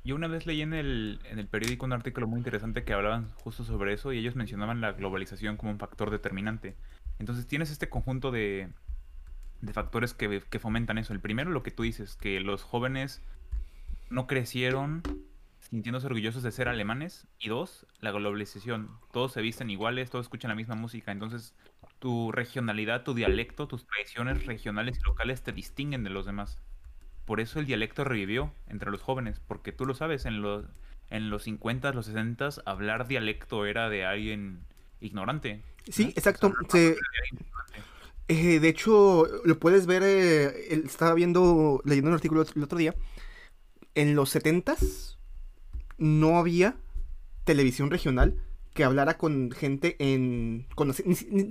Yo 0.04 0.16
una 0.16 0.28
vez 0.28 0.46
leí 0.46 0.62
en 0.62 0.74
el, 0.74 1.20
en 1.26 1.40
el 1.40 1.48
periódico 1.48 1.86
un 1.86 1.94
artículo 1.94 2.28
muy 2.28 2.38
interesante 2.38 2.84
que 2.84 2.94
hablaban 2.94 3.34
justo 3.44 3.66
sobre 3.66 3.94
eso 3.94 4.14
y 4.14 4.20
ellos 4.20 4.36
mencionaban 4.36 4.80
la 4.80 4.94
globalización 4.94 5.58
como 5.58 5.72
un 5.72 5.80
factor 5.80 6.12
determinante. 6.12 6.76
Entonces 7.20 7.46
tienes 7.46 7.72
este 7.72 7.90
conjunto 7.90 8.32
de, 8.32 8.70
de 9.62 9.74
factores 9.74 10.14
que, 10.14 10.42
que 10.50 10.60
fomentan 10.60 10.98
eso. 10.98 11.14
El 11.14 11.20
primero, 11.20 11.52
lo 11.52 11.64
que 11.64 11.72
tú 11.72 11.84
dices, 11.84 12.16
que 12.16 12.40
los 12.40 12.64
jóvenes 12.64 13.22
no 14.10 14.28
crecieron 14.28 15.02
sintiéndose 15.60 16.06
orgullosos 16.08 16.44
de 16.44 16.52
ser 16.52 16.70
alemanes. 16.70 17.28
Y 17.40 17.50
dos, 17.50 17.86
la 18.00 18.12
globalización. 18.12 18.90
Todos 19.12 19.34
se 19.34 19.42
visten 19.42 19.70
iguales, 19.70 20.10
todos 20.10 20.26
escuchan 20.26 20.50
la 20.50 20.56
misma 20.56 20.76
música. 20.76 21.12
Entonces 21.12 21.54
tu 22.00 22.32
regionalidad, 22.32 23.04
tu 23.04 23.14
dialecto, 23.14 23.68
tus 23.68 23.86
tradiciones 23.86 24.46
regionales 24.46 25.00
y 25.00 25.04
locales 25.04 25.42
te 25.42 25.52
distinguen 25.52 26.04
de 26.04 26.10
los 26.10 26.26
demás. 26.26 26.62
Por 27.26 27.40
eso 27.40 27.60
el 27.60 27.66
dialecto 27.66 28.04
revivió 28.04 28.54
entre 28.68 28.92
los 28.92 29.02
jóvenes, 29.02 29.42
porque 29.48 29.72
tú 29.72 29.86
lo 29.86 29.94
sabes, 29.94 30.26
en 30.26 30.42
los, 30.42 30.66
en 31.10 31.30
los 31.30 31.44
50, 31.44 31.92
los 31.94 32.06
60, 32.06 32.50
hablar 32.66 33.08
dialecto 33.08 33.66
era 33.66 33.90
de 33.90 34.06
alguien 34.06 34.62
ignorante. 35.02 35.62
Sí, 35.90 36.14
exacto. 36.16 36.54
Eh, 38.30 38.60
de 38.60 38.68
hecho, 38.68 39.26
lo 39.46 39.58
puedes 39.58 39.86
ver, 39.86 40.04
eh, 40.04 40.74
estaba 40.86 41.14
viendo, 41.14 41.82
leyendo 41.86 42.10
un 42.10 42.16
artículo 42.16 42.46
el 42.56 42.64
otro 42.64 42.78
día, 42.78 42.94
en 43.96 44.16
los 44.16 44.30
70 44.32 44.76
no 45.98 46.38
había 46.38 46.76
televisión 47.46 47.90
regional 47.90 48.36
que 48.78 48.84
hablara 48.84 49.18
con 49.18 49.50
gente 49.50 49.96
en... 49.98 50.68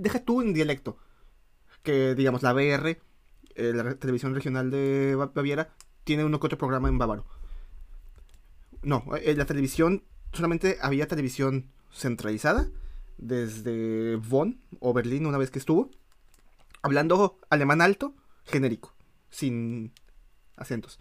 deja 0.01 0.21
tú 0.21 0.43
en 0.43 0.55
dialecto. 0.55 0.97
Que 1.83 2.15
digamos, 2.15 2.45
la 2.45 2.53
BR, 2.53 3.01
eh, 3.57 3.73
la 3.75 3.97
televisión 3.97 4.33
regional 4.33 4.71
de 4.71 5.17
Baviera, 5.35 5.75
tiene 6.05 6.25
uno 6.25 6.39
que 6.39 6.47
otro 6.47 6.57
programa 6.57 6.89
en 6.89 6.99
bávaro. 6.99 7.27
No, 8.83 9.05
eh, 9.21 9.35
la 9.35 9.45
televisión 9.45 10.05
solamente 10.33 10.79
había 10.81 11.09
televisión 11.09 11.67
centralizada 11.93 12.71
desde 13.19 14.15
Bonn 14.15 14.61
o 14.79 14.93
Berlín 14.93 15.27
una 15.27 15.39
vez 15.39 15.51
que 15.51 15.59
estuvo, 15.59 15.91
hablando 16.81 17.41
alemán 17.51 17.81
alto, 17.81 18.15
genérico, 18.45 18.95
sin 19.31 19.93
acentos. 20.55 21.01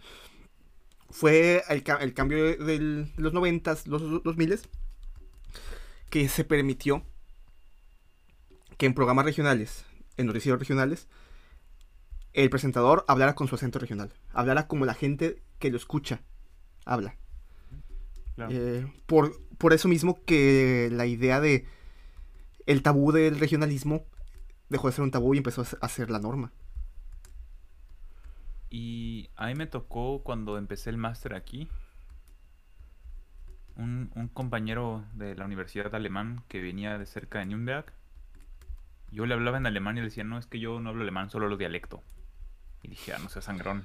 Fue 1.08 1.62
el, 1.68 1.84
cambio 2.14 2.56
de 2.56 3.12
los 3.16 3.32
noventas, 3.32 3.86
los, 3.86 4.02
los 4.02 4.36
miles, 4.36 4.68
que 6.16 6.30
se 6.30 6.44
permitió 6.44 7.04
que 8.78 8.86
en 8.86 8.94
programas 8.94 9.26
regionales, 9.26 9.84
en 10.16 10.26
noticieros 10.26 10.58
regionales, 10.58 11.08
el 12.32 12.48
presentador 12.48 13.04
hablara 13.06 13.34
con 13.34 13.48
su 13.48 13.54
acento 13.54 13.78
regional, 13.78 14.14
hablara 14.32 14.66
como 14.66 14.86
la 14.86 14.94
gente 14.94 15.42
que 15.58 15.70
lo 15.70 15.76
escucha 15.76 16.22
habla. 16.86 17.16
Eh, 18.48 18.90
por, 19.04 19.46
por 19.58 19.74
eso 19.74 19.88
mismo 19.88 20.18
que 20.24 20.88
la 20.90 21.04
idea 21.04 21.38
de 21.38 21.66
el 22.64 22.82
tabú 22.82 23.12
del 23.12 23.38
regionalismo 23.38 24.06
dejó 24.70 24.88
de 24.88 24.94
ser 24.94 25.02
un 25.02 25.10
tabú 25.10 25.34
y 25.34 25.36
empezó 25.36 25.66
a 25.78 25.88
ser 25.90 26.08
la 26.08 26.18
norma. 26.18 26.50
Y 28.70 29.28
a 29.36 29.48
mí 29.48 29.54
me 29.54 29.66
tocó 29.66 30.22
cuando 30.22 30.56
empecé 30.56 30.88
el 30.88 30.96
máster 30.96 31.34
aquí, 31.34 31.68
un, 33.76 34.10
un, 34.14 34.28
compañero 34.28 35.04
de 35.14 35.34
la 35.34 35.44
universidad 35.44 35.94
alemán 35.94 36.42
que 36.48 36.60
venía 36.60 36.98
de 36.98 37.06
cerca 37.06 37.38
de 37.38 37.46
Nürnberg. 37.46 37.92
Yo 39.10 39.26
le 39.26 39.34
hablaba 39.34 39.58
en 39.58 39.66
alemán 39.66 39.96
y 39.96 40.00
le 40.00 40.06
decía, 40.06 40.24
no, 40.24 40.38
es 40.38 40.46
que 40.46 40.58
yo 40.58 40.80
no 40.80 40.90
hablo 40.90 41.02
alemán, 41.02 41.30
solo 41.30 41.48
lo 41.48 41.56
dialecto. 41.56 42.02
Y 42.82 42.88
dije, 42.88 43.12
ah, 43.12 43.18
no 43.18 43.28
sea 43.28 43.42
sangrón. 43.42 43.84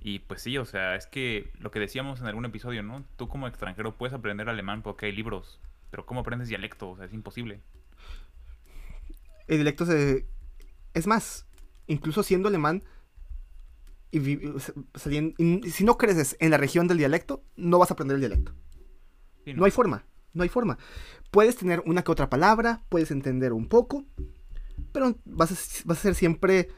Y 0.00 0.20
pues 0.20 0.42
sí, 0.42 0.58
o 0.58 0.64
sea, 0.64 0.96
es 0.96 1.06
que 1.06 1.50
lo 1.60 1.70
que 1.70 1.78
decíamos 1.78 2.20
en 2.20 2.26
algún 2.26 2.44
episodio, 2.44 2.82
¿no? 2.82 3.04
Tú 3.16 3.28
como 3.28 3.46
extranjero 3.46 3.96
puedes 3.96 4.14
aprender 4.14 4.48
alemán 4.48 4.82
porque 4.82 5.06
hay 5.06 5.12
libros, 5.12 5.60
pero 5.90 6.06
¿cómo 6.06 6.20
aprendes 6.20 6.48
dialecto? 6.48 6.90
O 6.90 6.96
sea, 6.96 7.06
es 7.06 7.12
imposible. 7.12 7.60
El 9.46 9.58
dialecto 9.58 9.86
se... 9.86 10.26
Es 10.94 11.06
más, 11.06 11.46
incluso 11.86 12.22
siendo 12.22 12.48
alemán, 12.48 12.82
y, 14.10 14.20
si 15.70 15.84
no 15.84 15.96
creces 15.96 16.36
en 16.38 16.50
la 16.50 16.58
región 16.58 16.86
del 16.86 16.98
dialecto, 16.98 17.42
no 17.56 17.78
vas 17.78 17.90
a 17.90 17.94
aprender 17.94 18.16
el 18.16 18.20
dialecto 18.20 18.52
no. 19.46 19.64
hay 19.64 19.70
forma, 19.70 20.04
no 20.32 20.42
hay 20.42 20.48
forma. 20.48 20.78
Puedes 21.30 21.56
tener 21.56 21.82
una 21.86 22.02
que 22.02 22.12
otra 22.12 22.28
palabra, 22.28 22.82
puedes 22.88 23.10
entender 23.10 23.52
un 23.52 23.68
poco, 23.68 24.04
pero 24.92 25.16
vas 25.24 25.52
a, 25.52 25.84
vas 25.86 25.98
a 25.98 26.02
ser 26.02 26.14
siempre 26.14 26.68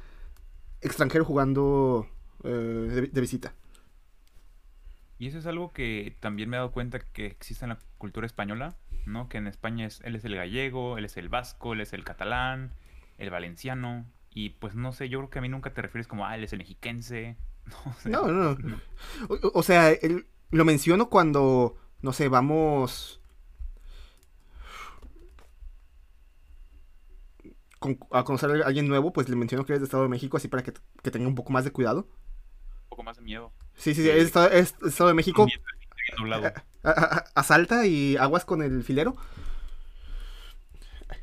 extranjero 0.80 1.24
jugando 1.24 2.06
eh, 2.44 3.08
de, 3.10 3.20
visita. 3.20 3.54
Y 5.18 5.28
eso 5.28 5.38
es 5.38 5.46
algo 5.46 5.72
que 5.72 6.16
también 6.20 6.50
me 6.50 6.56
he 6.56 6.58
dado 6.58 6.72
cuenta 6.72 7.00
que 7.00 7.26
existe 7.26 7.64
en 7.64 7.70
la 7.70 7.78
cultura 7.98 8.26
española, 8.26 8.76
¿no? 9.06 9.28
Que 9.28 9.38
en 9.38 9.46
España 9.46 9.86
es, 9.86 10.00
él 10.04 10.16
es 10.16 10.24
el 10.24 10.36
gallego, 10.36 10.98
él 10.98 11.04
es 11.04 11.16
el 11.16 11.28
vasco, 11.28 11.72
él 11.72 11.80
es 11.80 11.92
el 11.92 12.04
catalán, 12.04 12.74
el 13.18 13.30
valenciano. 13.30 14.06
Y 14.30 14.50
pues 14.50 14.74
no 14.74 14.92
sé, 14.92 15.08
yo 15.08 15.20
creo 15.20 15.30
que 15.30 15.38
a 15.38 15.42
mí 15.42 15.48
nunca 15.48 15.72
te 15.72 15.80
refieres 15.80 16.06
como, 16.06 16.26
ah, 16.26 16.36
él 16.36 16.44
es 16.44 16.52
el 16.52 16.58
mexiquense. 16.58 17.36
No, 18.04 18.26
no, 18.26 18.54
no. 18.56 18.80
O, 19.54 19.62
sea, 19.62 19.92
lo 20.50 20.64
menciono 20.66 21.08
cuando 21.08 21.78
no 22.02 22.12
sé, 22.12 22.28
vamos 22.28 23.20
a 28.10 28.24
conocer 28.24 28.62
a 28.62 28.66
alguien 28.66 28.88
nuevo, 28.88 29.12
pues 29.12 29.28
le 29.28 29.36
menciono 29.36 29.64
que 29.64 29.72
eres 29.72 29.80
de 29.80 29.84
Estado 29.84 30.04
de 30.04 30.08
México, 30.08 30.36
así 30.36 30.48
para 30.48 30.62
que, 30.62 30.72
tenga 31.10 31.28
un 31.28 31.34
poco 31.34 31.52
más 31.52 31.64
de 31.64 31.72
cuidado. 31.72 32.08
Un 32.84 32.88
poco 32.88 33.02
más 33.02 33.16
de 33.16 33.22
miedo. 33.22 33.52
Sí, 33.74 33.94
sí, 33.94 34.02
sí, 34.02 34.10
es 34.10 34.26
Estado, 34.26 35.08
de 35.08 35.14
México. 35.14 35.46
Asalta 37.34 37.86
y 37.86 38.16
aguas 38.16 38.44
con 38.44 38.62
el 38.62 38.84
filero. 38.84 39.16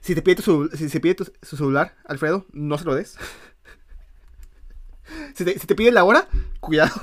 Si 0.01 0.15
te 0.15 0.21
pide 0.21 0.41
su, 0.41 0.69
si 0.69 0.89
se 0.89 0.99
pide 0.99 1.15
su 1.41 1.57
celular, 1.57 1.95
Alfredo, 2.05 2.45
no 2.51 2.77
se 2.77 2.85
lo 2.85 2.95
des. 2.95 3.17
si, 5.35 5.45
te, 5.45 5.57
si 5.57 5.67
te 5.67 5.75
pide 5.75 5.91
la 5.91 6.03
hora, 6.03 6.27
cuidado. 6.59 6.93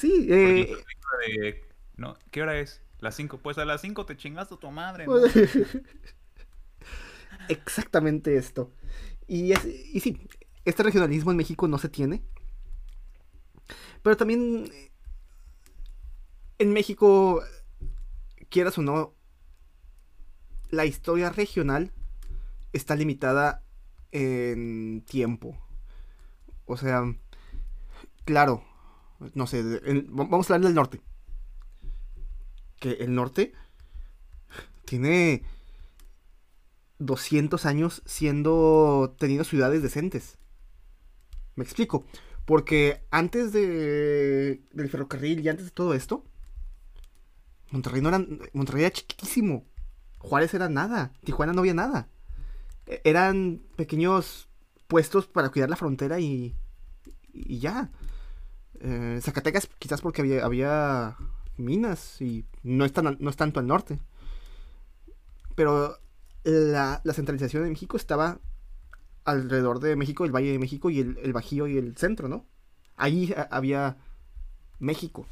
Sí. 0.00 0.26
Eh, 0.30 1.62
no, 1.96 2.16
¿qué 2.30 2.40
hora 2.40 2.58
es? 2.58 2.80
Las 3.00 3.16
5. 3.16 3.40
Pues 3.42 3.58
a 3.58 3.66
las 3.66 3.82
5 3.82 4.06
te 4.06 4.16
chingaste 4.16 4.56
tu 4.56 4.70
madre. 4.70 5.04
Exactamente 7.50 8.36
esto. 8.36 8.72
Y, 9.26 9.52
y 9.52 10.00
sí, 10.00 10.26
este 10.64 10.82
regionalismo 10.82 11.32
en 11.32 11.36
México 11.36 11.68
no 11.68 11.76
se 11.76 11.90
tiene. 11.90 12.24
Pero 14.02 14.16
también 14.16 14.70
en 16.58 16.72
México, 16.72 17.42
quieras 18.48 18.78
o 18.78 18.82
no, 18.82 19.14
la 20.70 20.86
historia 20.86 21.28
regional 21.28 21.92
está 22.72 22.96
limitada 22.96 23.62
en 24.12 25.02
tiempo. 25.02 25.58
O 26.64 26.78
sea, 26.78 27.04
claro, 28.24 28.64
no 29.34 29.46
sé, 29.46 29.62
vamos 30.08 30.50
a 30.50 30.54
hablar 30.54 30.68
del 30.68 30.74
norte. 30.74 31.00
Que 32.78 32.92
el 32.92 33.14
norte 33.14 33.52
tiene 34.84 35.42
200 36.98 37.66
años 37.66 38.02
siendo 38.06 39.14
teniendo 39.18 39.44
ciudades 39.44 39.82
decentes. 39.82 40.38
Me 41.56 41.64
explico. 41.64 42.04
Porque 42.46 43.06
antes 43.10 43.52
de, 43.52 44.62
del 44.72 44.88
ferrocarril 44.88 45.40
y 45.40 45.48
antes 45.48 45.66
de 45.66 45.70
todo 45.70 45.94
esto, 45.94 46.24
Monterrey 47.70 48.00
no 48.02 48.08
era, 48.08 48.26
Monterrey 48.52 48.84
era 48.84 48.92
chiquísimo. 48.92 49.66
Juárez 50.18 50.54
era 50.54 50.68
nada. 50.68 51.12
Tijuana 51.24 51.52
no 51.52 51.60
había 51.60 51.74
nada. 51.74 52.08
E, 52.86 53.00
eran 53.04 53.62
pequeños 53.76 54.48
puestos 54.88 55.26
para 55.28 55.50
cuidar 55.50 55.70
la 55.70 55.76
frontera 55.76 56.18
y, 56.18 56.56
y 57.32 57.58
ya. 57.58 57.92
Eh, 58.80 59.18
Zacatecas 59.22 59.68
quizás 59.78 60.00
porque 60.00 60.40
había, 60.42 61.16
minas 61.56 62.20
y 62.20 62.46
no 62.62 62.84
es, 62.84 62.92
no 63.18 63.30
es 63.30 63.36
tanto 63.36 63.60
al 63.60 63.66
norte. 63.66 63.98
Pero 65.54 65.98
la, 66.44 67.02
centralización 67.12 67.64
de 67.64 67.70
México 67.70 67.96
estaba 67.96 68.40
alrededor 69.24 69.80
de 69.80 69.96
México, 69.96 70.24
el 70.24 70.34
Valle 70.34 70.52
de 70.52 70.58
México 70.58 70.90
y 70.90 71.00
el, 71.00 71.32
Bajío 71.32 71.66
y 71.66 71.76
el 71.76 71.96
centro, 71.96 72.28
¿no? 72.28 72.46
Ahí 72.96 73.34
había 73.50 73.98
México. 74.78 75.26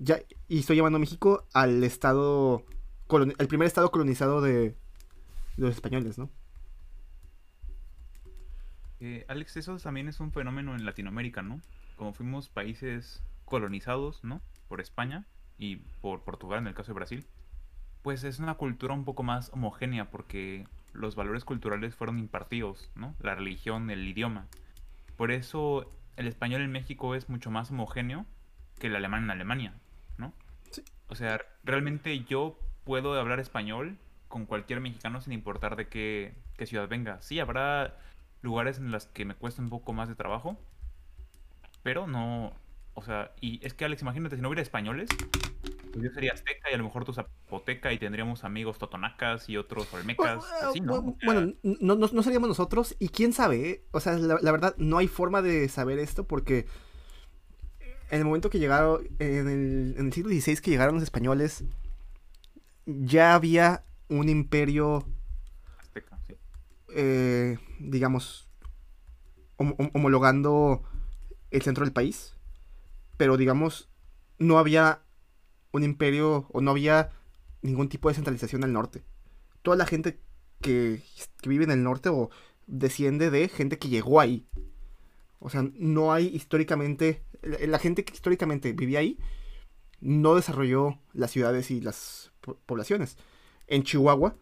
Ya, 0.00 0.20
y 0.48 0.60
estoy 0.60 0.76
llamando 0.76 0.96
a 0.96 1.00
México 1.00 1.46
al 1.52 1.84
estado, 1.84 2.64
el 3.38 3.48
primer 3.48 3.66
estado 3.66 3.90
colonizado 3.90 4.40
de, 4.40 4.52
de 4.60 4.74
los 5.56 5.74
españoles, 5.74 6.16
¿no? 6.16 6.30
Eh, 9.04 9.24
Alex, 9.26 9.56
eso 9.56 9.76
también 9.78 10.06
es 10.06 10.20
un 10.20 10.30
fenómeno 10.30 10.76
en 10.76 10.84
Latinoamérica, 10.84 11.42
¿no? 11.42 11.60
Como 11.96 12.12
fuimos 12.12 12.48
países 12.48 13.20
colonizados, 13.44 14.22
¿no? 14.22 14.40
Por 14.68 14.80
España 14.80 15.26
y 15.58 15.76
por 16.00 16.22
Portugal 16.22 16.60
en 16.60 16.68
el 16.68 16.74
caso 16.74 16.92
de 16.92 16.94
Brasil, 16.94 17.26
pues 18.02 18.22
es 18.22 18.38
una 18.38 18.54
cultura 18.54 18.94
un 18.94 19.04
poco 19.04 19.24
más 19.24 19.50
homogénea 19.52 20.08
porque 20.08 20.68
los 20.92 21.16
valores 21.16 21.44
culturales 21.44 21.96
fueron 21.96 22.20
impartidos, 22.20 22.92
¿no? 22.94 23.16
La 23.18 23.34
religión, 23.34 23.90
el 23.90 24.06
idioma. 24.06 24.46
Por 25.16 25.32
eso 25.32 25.92
el 26.16 26.28
español 26.28 26.62
en 26.62 26.70
México 26.70 27.16
es 27.16 27.28
mucho 27.28 27.50
más 27.50 27.72
homogéneo 27.72 28.24
que 28.78 28.86
el 28.86 28.94
alemán 28.94 29.24
en 29.24 29.32
Alemania, 29.32 29.74
¿no? 30.16 30.32
Sí. 30.70 30.84
O 31.08 31.16
sea, 31.16 31.40
realmente 31.64 32.20
yo 32.20 32.56
puedo 32.84 33.18
hablar 33.18 33.40
español 33.40 33.98
con 34.28 34.46
cualquier 34.46 34.78
mexicano 34.78 35.20
sin 35.20 35.32
importar 35.32 35.74
de 35.74 35.88
qué, 35.88 36.36
qué 36.56 36.66
ciudad 36.66 36.86
venga. 36.86 37.20
Sí, 37.20 37.40
habrá 37.40 37.96
lugares 38.42 38.78
en 38.78 38.90
los 38.90 39.06
que 39.06 39.24
me 39.24 39.34
cuesta 39.34 39.62
un 39.62 39.70
poco 39.70 39.92
más 39.92 40.08
de 40.08 40.14
trabajo. 40.14 40.58
Pero 41.82 42.06
no. 42.06 42.52
O 42.94 43.02
sea, 43.02 43.32
y 43.40 43.64
es 43.64 43.72
que 43.72 43.84
Alex, 43.86 44.02
imagínate, 44.02 44.36
si 44.36 44.42
no 44.42 44.48
hubiera 44.48 44.60
españoles, 44.60 45.08
pues 45.92 46.04
yo 46.04 46.10
sería 46.10 46.32
azteca 46.32 46.70
y 46.70 46.74
a 46.74 46.76
lo 46.76 46.84
mejor 46.84 47.04
tú 47.04 47.12
zapoteca 47.14 47.92
y 47.92 47.98
tendríamos 47.98 48.44
amigos 48.44 48.78
totonacas 48.78 49.48
y 49.48 49.56
otros 49.56 49.92
olmecas. 49.94 50.44
Bueno, 51.24 51.54
¿no? 51.62 51.96
no, 51.96 52.22
seríamos 52.22 52.48
nosotros 52.48 52.96
y 52.98 53.08
quién 53.08 53.32
sabe, 53.32 53.70
¿eh? 53.70 53.84
o 53.92 54.00
sea, 54.00 54.14
la, 54.14 54.52
verdad 54.52 54.74
no 54.76 54.98
hay 54.98 55.08
forma 55.08 55.40
de 55.40 55.68
saber 55.68 55.98
esto 55.98 56.26
porque 56.26 56.66
en 58.10 58.18
el 58.18 58.24
momento 58.24 58.50
que 58.50 58.58
llegaron, 58.58 59.06
en 59.18 59.48
el, 59.48 59.94
en 59.98 60.06
el 60.06 60.12
siglo 60.12 60.30
XVI 60.30 60.56
que 60.56 60.70
llegaron 60.70 60.96
los 60.96 61.04
españoles, 61.04 61.64
ya 62.86 63.34
había 63.34 63.84
un 64.08 64.28
imperio 64.28 65.06
eh, 66.94 67.58
digamos, 67.78 68.48
homologando 69.56 70.82
el 71.50 71.62
centro 71.62 71.84
del 71.84 71.92
país, 71.92 72.36
pero 73.16 73.36
digamos, 73.36 73.88
no 74.38 74.58
había 74.58 75.02
un 75.72 75.84
imperio 75.84 76.46
o 76.52 76.60
no 76.60 76.70
había 76.70 77.10
ningún 77.62 77.88
tipo 77.88 78.08
de 78.08 78.14
centralización 78.14 78.64
al 78.64 78.72
norte. 78.72 79.02
Toda 79.62 79.76
la 79.76 79.86
gente 79.86 80.20
que, 80.60 81.02
vive 81.44 81.64
en 81.64 81.70
el 81.70 81.82
norte 81.82 82.08
o 82.08 82.30
desciende 82.66 83.30
de 83.30 83.48
gente 83.48 83.78
que 83.78 83.88
llegó 83.88 84.20
ahí. 84.20 84.46
O 85.38 85.50
sea, 85.50 85.64
no 85.74 86.12
hay 86.12 86.26
históricamente, 86.26 87.22
la, 87.42 87.78
gente 87.78 88.04
que 88.04 88.14
históricamente 88.14 88.72
vivía 88.72 89.00
ahí 89.00 89.18
no 90.00 90.34
desarrolló 90.34 90.98
las 91.12 91.30
ciudades 91.30 91.70
y 91.70 91.80
las 91.80 92.32
poblaciones. 92.66 93.16
En 93.66 93.82
Chihuahua, 93.82 94.36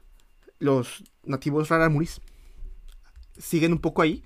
los 0.59 1.05
nativos 1.25 1.69
raramuris 1.69 2.21
siguen 3.41 3.73
un 3.73 3.81
poco 3.81 4.03
ahí, 4.03 4.25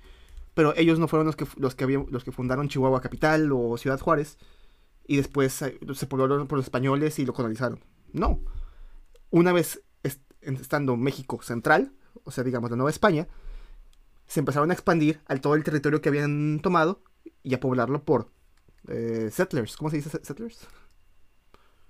pero 0.53 0.75
ellos 0.75 0.99
no 0.99 1.07
fueron 1.07 1.25
los 1.25 1.35
que, 1.35 1.47
los 1.57 1.75
que, 1.75 2.05
los 2.09 2.23
que 2.23 2.31
fundaron 2.31 2.69
Chihuahua 2.69 3.01
Capital 3.01 3.51
o 3.51 3.77
Ciudad 3.77 3.99
Juárez 3.99 4.37
y 5.07 5.17
después 5.17 5.61
eh, 5.61 5.79
se 5.93 6.07
poblaron 6.07 6.47
por 6.47 6.57
los 6.57 6.65
españoles 6.65 7.17
y 7.19 7.25
lo 7.25 7.33
colonizaron. 7.33 7.79
No. 8.13 8.39
Una 9.29 9.51
vez 9.51 9.81
estando 10.41 10.95
México 10.95 11.41
central, 11.41 11.91
o 12.23 12.31
sea, 12.31 12.43
digamos 12.43 12.69
la 12.69 12.77
Nueva 12.77 12.91
España, 12.91 13.27
se 14.27 14.39
empezaron 14.39 14.71
a 14.71 14.73
expandir 14.73 15.21
al 15.27 15.41
todo 15.41 15.55
el 15.55 15.63
territorio 15.63 16.01
que 16.01 16.09
habían 16.09 16.59
tomado 16.61 17.01
y 17.43 17.53
a 17.53 17.59
poblarlo 17.59 18.03
por 18.03 18.31
eh, 18.87 19.29
settlers. 19.31 19.77
¿Cómo 19.77 19.89
se 19.89 19.97
dice 19.97 20.09
settlers? 20.09 20.67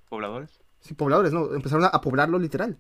¿Pobladores? 0.10 0.60
Sí, 0.80 0.94
pobladores, 0.94 1.34
¿no? 1.34 1.54
Empezaron 1.54 1.86
a 1.86 2.02
poblarlo 2.02 2.40
literal. 2.40 2.80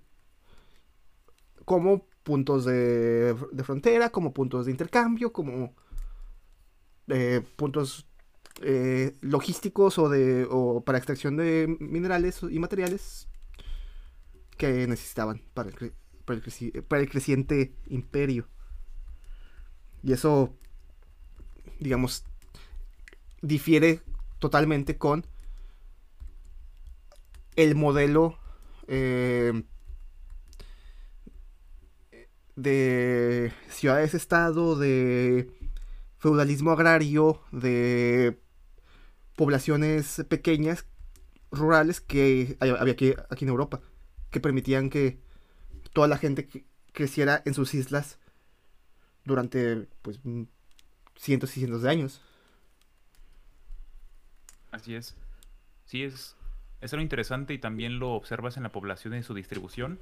Como 1.65 2.07
puntos 2.23 2.65
de, 2.65 3.35
frontera, 3.63 4.09
como 4.09 4.33
puntos 4.33 4.65
de 4.65 4.71
intercambio, 4.71 5.31
como 5.31 5.73
eh, 7.07 7.41
puntos 7.55 8.07
eh, 8.61 9.15
logísticos 9.21 9.99
o, 9.99 10.09
de, 10.09 10.47
o 10.49 10.81
para 10.81 10.97
extracción 10.97 11.37
de 11.37 11.77
minerales 11.79 12.41
y 12.49 12.57
materiales 12.57 13.27
que 14.57 14.87
necesitaban 14.87 15.41
para 15.53 15.69
el, 15.69 17.09
creciente 17.09 17.75
imperio. 17.87 18.47
Y 20.01 20.13
eso, 20.13 20.53
digamos, 21.79 22.23
difiere 23.41 24.01
totalmente 24.39 24.97
con 24.97 25.25
el 27.55 27.75
modelo 27.75 28.37
eh, 28.87 29.63
de 32.55 33.51
ciudades-estado, 33.69 34.75
de 34.77 35.51
feudalismo 36.17 36.71
agrario, 36.71 37.41
de 37.51 38.39
poblaciones 39.35 40.25
pequeñas, 40.29 40.85
rurales, 41.51 42.01
que 42.01 42.57
había 42.59 42.93
aquí, 42.93 43.13
aquí 43.29 43.45
en 43.45 43.49
Europa, 43.49 43.81
que 44.31 44.39
permitían 44.39 44.89
que 44.89 45.19
toda 45.93 46.07
la 46.07 46.17
gente 46.17 46.47
creciera 46.91 47.41
en 47.45 47.53
sus 47.53 47.73
islas 47.73 48.19
durante 49.25 49.87
pues 50.01 50.19
cientos 51.15 51.55
y 51.57 51.59
cientos 51.59 51.81
de 51.81 51.89
años. 51.89 52.21
Así 54.71 54.95
es. 54.95 55.15
Sí, 55.85 56.03
es, 56.03 56.35
es 56.81 56.93
lo 56.93 57.01
interesante 57.01 57.53
y 57.53 57.59
también 57.59 57.99
lo 57.99 58.11
observas 58.11 58.57
en 58.57 58.63
la 58.63 58.71
población 58.71 59.15
y 59.15 59.23
su 59.23 59.33
distribución. 59.33 59.99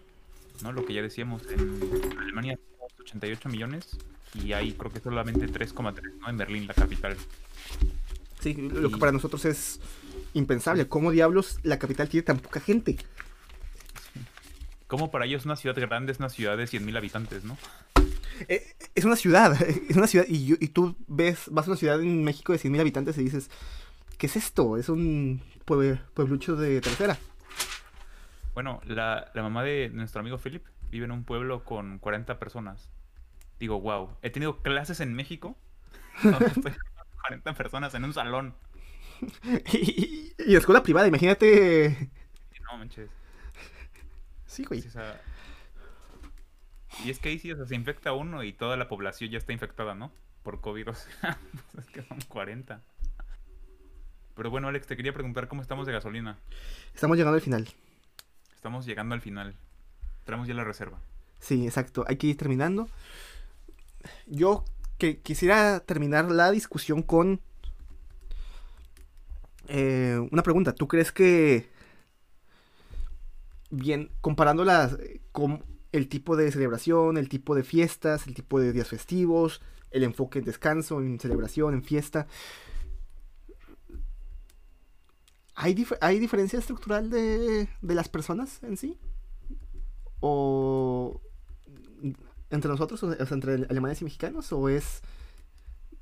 ¿No? 0.62 0.72
Lo 0.72 0.86
que 0.86 0.94
ya 0.94 1.02
decíamos, 1.02 1.44
en 1.52 2.18
Alemania 2.20 2.58
88 3.00 3.50
millones 3.50 3.98
y 4.34 4.54
hay 4.54 4.74
creo 4.74 4.92
que 4.92 5.00
solamente 5.00 5.48
3,3, 5.48 6.20
¿no? 6.20 6.30
En 6.30 6.38
Berlín, 6.38 6.68
la 6.68 6.74
capital. 6.74 7.16
Sí, 8.40 8.54
lo 8.54 8.90
que 8.90 8.98
para 8.98 9.12
nosotros 9.12 9.46
es 9.46 9.80
impensable. 10.34 10.88
¿Cómo 10.88 11.12
diablos 11.12 11.60
la 11.64 11.80
capital 11.80 12.10
tiene 12.10 12.24
tan 12.24 12.40
poca 12.40 12.60
gente? 12.60 12.98
¿Cómo 14.88 15.12
para 15.12 15.26
ellos 15.26 15.46
una 15.46 15.56
ciudad 15.56 15.76
grande 15.80 16.12
es 16.12 16.20
una 16.20 16.30
ciudad 16.30 16.58
de 16.58 16.66
100.000 16.66 16.98
habitantes, 16.98 17.44
no? 17.44 17.58
Eh, 18.48 18.76
es 18.96 19.06
una 19.06 19.16
ciudad, 19.16 19.60
es 19.90 19.96
una 19.96 20.08
ciudad, 20.08 20.26
y, 20.28 20.54
y 20.54 20.68
tú 20.68 20.96
ves, 21.08 21.46
vas 21.50 21.68
a 21.68 21.72
una 21.72 21.78
ciudad 21.78 22.02
en 22.02 22.24
México 22.24 22.54
de 22.54 22.60
100.000 22.60 22.80
habitantes 22.80 23.18
y 23.18 23.24
dices, 23.24 23.50
¿qué 24.18 24.28
es 24.28 24.36
esto? 24.36 24.78
Es 24.78 24.90
un 24.90 25.42
pueblucho 25.66 26.56
de 26.56 26.82
tercera. 26.82 27.18
Bueno, 28.54 28.82
la, 28.86 29.32
mamá 29.36 29.64
de 29.64 29.90
nuestro 29.90 30.22
amigo 30.22 30.38
Philip 30.38 30.66
vive 30.90 31.06
en 31.06 31.12
un 31.12 31.24
pueblo 31.24 31.64
con 31.64 31.98
40 32.00 32.40
personas. 32.40 32.90
Digo, 33.60 33.80
wow. 33.82 34.18
He 34.22 34.30
tenido 34.30 34.62
clases 34.62 35.00
en 35.00 35.14
México 35.14 35.58
donde 36.24 36.48
estoy 36.48 36.74
40 37.22 37.54
personas 37.54 37.94
en 37.96 38.04
un 38.04 38.14
salón. 38.14 38.56
y, 39.72 40.34
y, 40.46 40.56
escuela 40.56 40.84
privada, 40.84 41.08
imagínate. 41.08 42.10
No, 42.64 42.78
manches. 42.78 43.10
Sí, 44.46 44.66
güey. 44.66 44.84
y 47.04 47.10
es 47.10 47.18
que 47.18 47.30
ahí 47.30 47.40
sí, 47.40 47.52
o 47.52 47.56
sea, 47.56 47.66
se 47.66 47.74
infecta 47.74 48.14
uno 48.14 48.44
y 48.44 48.54
toda 48.54 48.78
la 48.78 48.88
población 48.88 49.32
ya 49.32 49.40
está 49.40 49.52
infectada, 49.52 49.96
¿no? 49.96 50.12
Por 50.44 50.62
COVID, 50.62 50.90
o 50.90 50.94
sea, 50.94 51.40
pues 51.72 51.88
es 51.88 51.92
que 51.92 52.04
son 52.04 52.20
40. 52.28 52.82
Pero 54.36 54.50
bueno, 54.52 54.68
Alex, 54.68 54.86
te 54.86 54.96
quería 54.96 55.14
preguntar 55.14 55.48
cómo 55.48 55.64
estamos 55.64 55.88
de 55.88 55.94
gasolina. 55.94 56.38
Estamos 56.94 57.18
llegando 57.18 57.36
al 57.36 57.42
final. 57.42 57.68
Estamos 58.64 58.86
llegando 58.86 59.14
al 59.14 59.20
final. 59.20 59.58
Traemos 60.24 60.48
ya 60.48 60.54
la 60.54 60.64
reserva. 60.64 60.98
Sí, 61.42 61.66
exacto. 61.66 62.06
Hay 62.08 62.16
que 62.16 62.28
ir 62.28 62.38
terminando. 62.38 62.88
Yo 64.26 64.64
que 64.98 65.20
quisiera 65.20 65.82
terminar 65.82 66.32
la 66.32 66.50
discusión 66.50 67.02
con 67.04 67.42
eh, 69.68 70.18
una 70.32 70.44
pregunta. 70.44 70.74
¿Tú 70.74 70.88
crees 70.88 71.12
que, 71.12 71.68
bien, 73.70 74.10
comparándolas 74.22 74.98
con 75.34 75.66
el 75.92 76.08
tipo 76.08 76.38
de 76.38 76.50
celebración, 76.50 77.18
el 77.18 77.28
tipo 77.28 77.56
de 77.56 77.64
fiestas, 77.64 78.28
el 78.28 78.34
tipo 78.34 78.62
de 78.62 78.72
días 78.72 78.88
festivos, 78.88 79.62
el 79.92 80.04
enfoque 80.04 80.40
en 80.40 80.46
descanso, 80.46 81.02
en 81.02 81.20
celebración, 81.20 81.74
en 81.74 81.84
fiesta, 81.84 82.28
¿hay, 85.56 85.86
¿hay 86.02 86.20
diferencia 86.20 86.60
estructural 86.60 87.10
de, 87.10 87.68
de 87.82 87.96
las 87.96 88.10
personas 88.10 88.62
en 88.64 88.78
sí? 88.78 88.98
¿O 90.20 91.22
entre 92.50 92.70
nosotros, 92.70 93.02
o 93.04 93.14
sea, 93.14 93.36
entre 93.36 93.66
alemanes 93.70 94.02
y 94.02 94.06
mexicanos? 94.06 94.52
¿O 94.54 94.70
es 94.70 95.02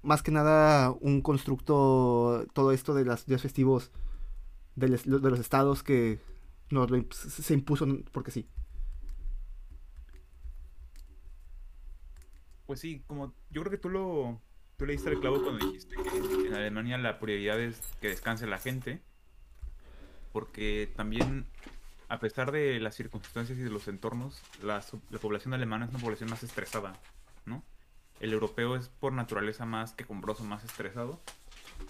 más 0.01 0.23
que 0.23 0.31
nada 0.31 0.91
un 0.99 1.21
constructo, 1.21 2.45
todo 2.53 2.71
esto 2.71 2.93
de 2.93 3.05
los 3.05 3.25
días 3.25 3.41
festivos 3.41 3.91
de, 4.75 4.87
los 4.89 5.39
estados 5.39 5.83
que 5.83 6.19
nos 6.69 6.89
se 7.11 7.53
impuso 7.53 7.85
porque 8.11 8.31
sí. 8.31 8.47
Pues 12.65 12.79
sí, 12.79 13.03
como 13.05 13.33
yo 13.49 13.61
creo 13.61 13.71
que 13.71 13.77
tú 13.77 13.89
lo 13.89 14.41
tú 14.77 14.85
le 14.85 14.93
diste 14.93 15.09
el 15.11 15.19
clavo 15.19 15.43
cuando 15.43 15.65
dijiste 15.65 15.95
que 15.95 16.47
en 16.47 16.53
Alemania 16.53 16.97
la 16.97 17.19
prioridad 17.19 17.59
es 17.59 17.79
que 17.99 18.07
descanse 18.07 18.47
la 18.47 18.57
gente, 18.57 19.01
porque 20.31 20.91
también 20.95 21.45
a 22.09 22.19
pesar 22.19 22.51
de 22.51 22.79
las 22.79 22.95
circunstancias 22.95 23.57
y 23.57 23.61
de 23.61 23.69
los 23.69 23.87
entornos, 23.87 24.41
la, 24.61 24.83
la 25.09 25.19
población 25.19 25.53
alemana 25.53 25.85
es 25.85 25.91
una 25.91 25.99
población 25.99 26.29
más 26.29 26.43
estresada, 26.43 26.93
¿no? 27.45 27.63
el 28.21 28.33
europeo 28.33 28.75
es 28.75 28.87
por 28.87 29.11
naturaleza 29.13 29.65
más 29.65 29.93
quejumbroso, 29.93 30.43
más 30.43 30.63
estresado. 30.63 31.19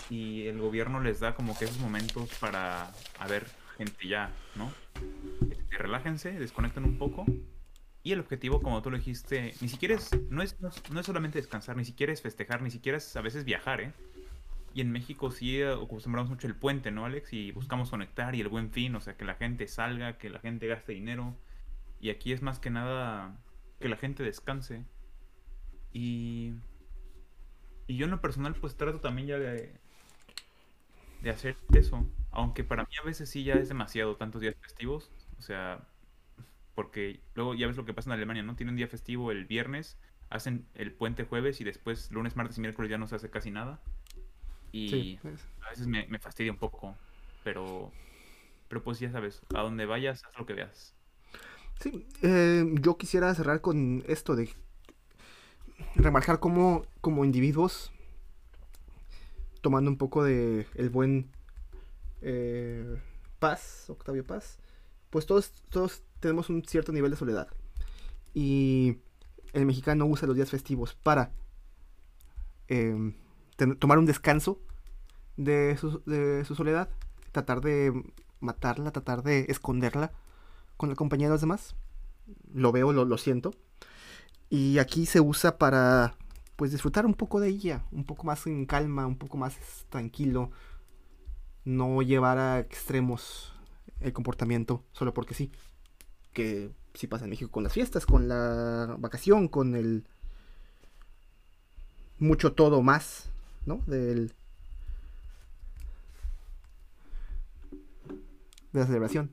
Y 0.10 0.48
el 0.48 0.60
gobierno 0.60 1.02
les 1.02 1.20
da 1.20 1.36
como 1.36 1.58
que 1.58 1.66
esos 1.66 1.80
momentos 1.80 2.30
para, 2.40 2.92
a 3.20 3.28
ver, 3.28 3.46
gente 3.78 4.08
ya, 4.08 4.32
¿no? 4.56 4.72
Este, 5.52 5.78
relájense, 5.78 6.32
desconecten 6.32 6.86
un 6.86 6.98
poco. 6.98 7.26
Y 8.04 8.14
el 8.14 8.22
objetivo, 8.22 8.62
como 8.62 8.82
tú 8.82 8.90
lo 8.90 8.98
dijiste, 8.98 9.54
ni 9.60 9.68
siquiera 9.68 9.96
es 9.96 10.10
no, 10.30 10.42
es, 10.42 10.56
no, 10.90 11.00
es 11.00 11.06
solamente 11.06 11.38
descansar, 11.38 11.76
ni 11.76 11.86
siquiera 11.86 12.14
es 12.14 12.22
festejar, 12.22 12.62
ni 12.62 12.72
siquiera 12.72 12.98
es 12.98 13.16
a 13.16 13.22
veces 13.22 13.44
viajar, 13.44 13.82
¿eh? 13.82 13.94
Y 14.74 14.82
en 14.82 14.92
México 14.92 15.32
sí 15.32 15.60
eh, 15.62 15.72
acostumbramos 15.74 16.30
mucho 16.30 16.48
el 16.48 16.56
puente, 16.56 16.92
¿no, 16.92 17.06
Alex? 17.06 17.34
Y 17.34 17.52
buscamos 17.52 17.90
conectar 17.90 18.36
y 18.36 18.42
el 18.42 18.48
buen 18.50 18.72
fin, 18.72 18.96
o 18.96 19.02
sea, 19.02 19.18
que 19.18 19.26
la 19.26 19.36
gente 19.36 19.68
salga, 19.68 20.18
que 20.18 20.30
la 20.30 20.40
gente 20.40 20.68
gaste 20.68 20.94
dinero. 20.94 21.36
Y 22.00 22.10
aquí 22.10 22.32
es 22.34 22.42
más 22.42 22.60
que 22.60 22.70
nada 22.70 23.38
que 23.80 23.90
la 23.90 23.98
gente 23.98 24.24
descanse 24.24 24.86
y, 25.94 26.54
y 27.88 27.98
yo 27.98 28.06
en 28.06 28.12
lo 28.12 28.22
personal 28.22 28.56
pues 28.56 28.76
trato 28.76 29.00
también 29.00 29.28
ya 29.28 29.40
de, 29.40 29.74
de 31.22 31.30
hacer 31.30 31.58
eso. 31.74 32.06
Aunque 32.32 32.64
para 32.64 32.84
mí 32.84 32.90
a 33.02 33.06
veces 33.06 33.30
sí 33.30 33.44
ya 33.44 33.56
es 33.56 33.70
demasiado 33.70 34.16
tantos 34.16 34.42
días 34.42 34.56
festivos. 34.62 35.12
O 35.38 35.42
sea, 35.42 35.88
porque 36.76 37.20
luego 37.36 37.56
ya 37.56 37.68
ves 37.68 37.78
lo 37.78 37.86
que 37.86 37.94
pasa 37.94 38.10
en 38.10 38.14
Alemania, 38.14 38.44
¿no? 38.44 38.56
Tiene 38.56 38.72
un 38.72 38.78
día 38.78 38.88
festivo 38.88 39.32
el 39.32 39.46
viernes, 39.46 39.98
hacen 40.30 40.66
el 40.76 40.94
puente 40.94 41.26
jueves 41.26 41.62
y 41.62 41.64
después 41.64 42.12
lunes, 42.12 42.36
martes 42.36 42.58
y 42.58 42.62
miércoles 42.62 42.90
ya 42.90 42.98
no 42.98 43.08
se 43.08 43.16
hace 43.16 43.30
casi 43.30 43.52
nada. 43.52 43.82
Y 44.72 45.20
a 45.66 45.70
veces 45.70 45.88
me, 45.88 46.08
me, 46.08 46.20
fastidia 46.20 46.52
un 46.52 46.58
poco. 46.58 46.96
Pero, 47.44 47.92
pero 48.68 48.84
pues 48.84 49.00
ya 49.00 49.12
sabes, 49.12 49.42
a 49.54 49.62
donde 49.62 49.86
vayas, 49.86 50.24
haz 50.24 50.38
lo 50.38 50.46
que 50.46 50.54
veas. 50.54 50.94
Sí, 51.80 52.06
eh, 52.22 52.64
yo 52.80 52.98
quisiera 52.98 53.34
cerrar 53.34 53.62
con 53.62 54.04
esto 54.08 54.36
de 54.36 54.54
remarcar 55.96 56.40
cómo 56.40 56.86
como 57.02 57.26
individuos, 57.26 57.92
tomando 59.62 59.90
un 59.90 59.98
poco 59.98 60.24
de 60.24 60.68
el 60.76 60.90
buen 60.90 61.32
eh, 62.22 62.98
Paz, 63.40 63.90
Octavio 63.90 64.26
Paz, 64.26 64.60
pues 65.10 65.26
todos, 65.26 65.52
todos 65.70 66.04
tenemos 66.20 66.50
un 66.50 66.64
cierto 66.64 66.92
nivel 66.92 67.12
de 67.12 67.18
soledad. 67.18 67.48
Y 68.34 68.98
el 69.54 69.66
mexicano 69.66 70.06
usa 70.06 70.28
los 70.28 70.36
días 70.36 70.52
festivos 70.52 70.94
para 70.94 71.32
em, 72.68 73.16
tomar 73.80 74.00
un 74.00 74.06
descanso 74.06 74.60
de 75.38 75.78
su, 75.78 76.02
soledad, 76.56 76.90
tratar 77.32 77.62
de 77.62 77.94
matarla, 78.40 78.92
tratar 78.92 79.24
de 79.24 79.46
esconderla 79.50 80.12
con 80.78 80.90
la 80.90 80.96
compañía 80.96 81.28
de 81.28 81.34
los 81.34 81.42
demás. 81.42 81.76
Lo 82.54 82.72
veo, 82.72 82.92
lo, 82.92 83.06
lo 83.06 83.18
siento. 83.18 83.52
Y 84.50 84.80
aquí 84.80 85.06
se 85.06 85.22
usa 85.22 85.58
para 85.58 86.16
pues 86.56 86.72
disfrutar 86.72 87.06
un 87.06 87.14
poco 87.14 87.40
de 87.40 87.48
ella, 87.50 87.86
un 87.92 88.04
poco 88.04 88.26
más 88.26 88.46
en 88.46 88.66
calma, 88.66 89.08
un 89.08 89.18
poco 89.18 89.38
más 89.38 89.58
tranquilo, 89.90 90.52
no 91.64 92.02
llevar 92.02 92.38
a 92.38 92.60
extremos 92.60 93.54
el 94.00 94.14
comportamiento 94.14 94.84
solo 94.92 95.14
porque 95.14 95.34
sí. 95.34 95.52
Que 96.34 96.72
sí 96.94 97.08
pasa 97.08 97.26
en 97.26 97.30
México 97.32 97.52
con 97.52 97.64
las 97.64 97.74
fiestas, 97.74 98.06
con 98.06 98.28
la 98.28 98.96
vacación, 99.00 99.48
con 99.48 99.76
el 99.76 100.06
mucho 102.20 102.54
todo 102.54 102.82
más, 102.84 103.31
¿no? 103.66 103.78
Del 103.88 104.34
de 108.72 108.80
la 108.80 108.86
celebración. 108.86 109.32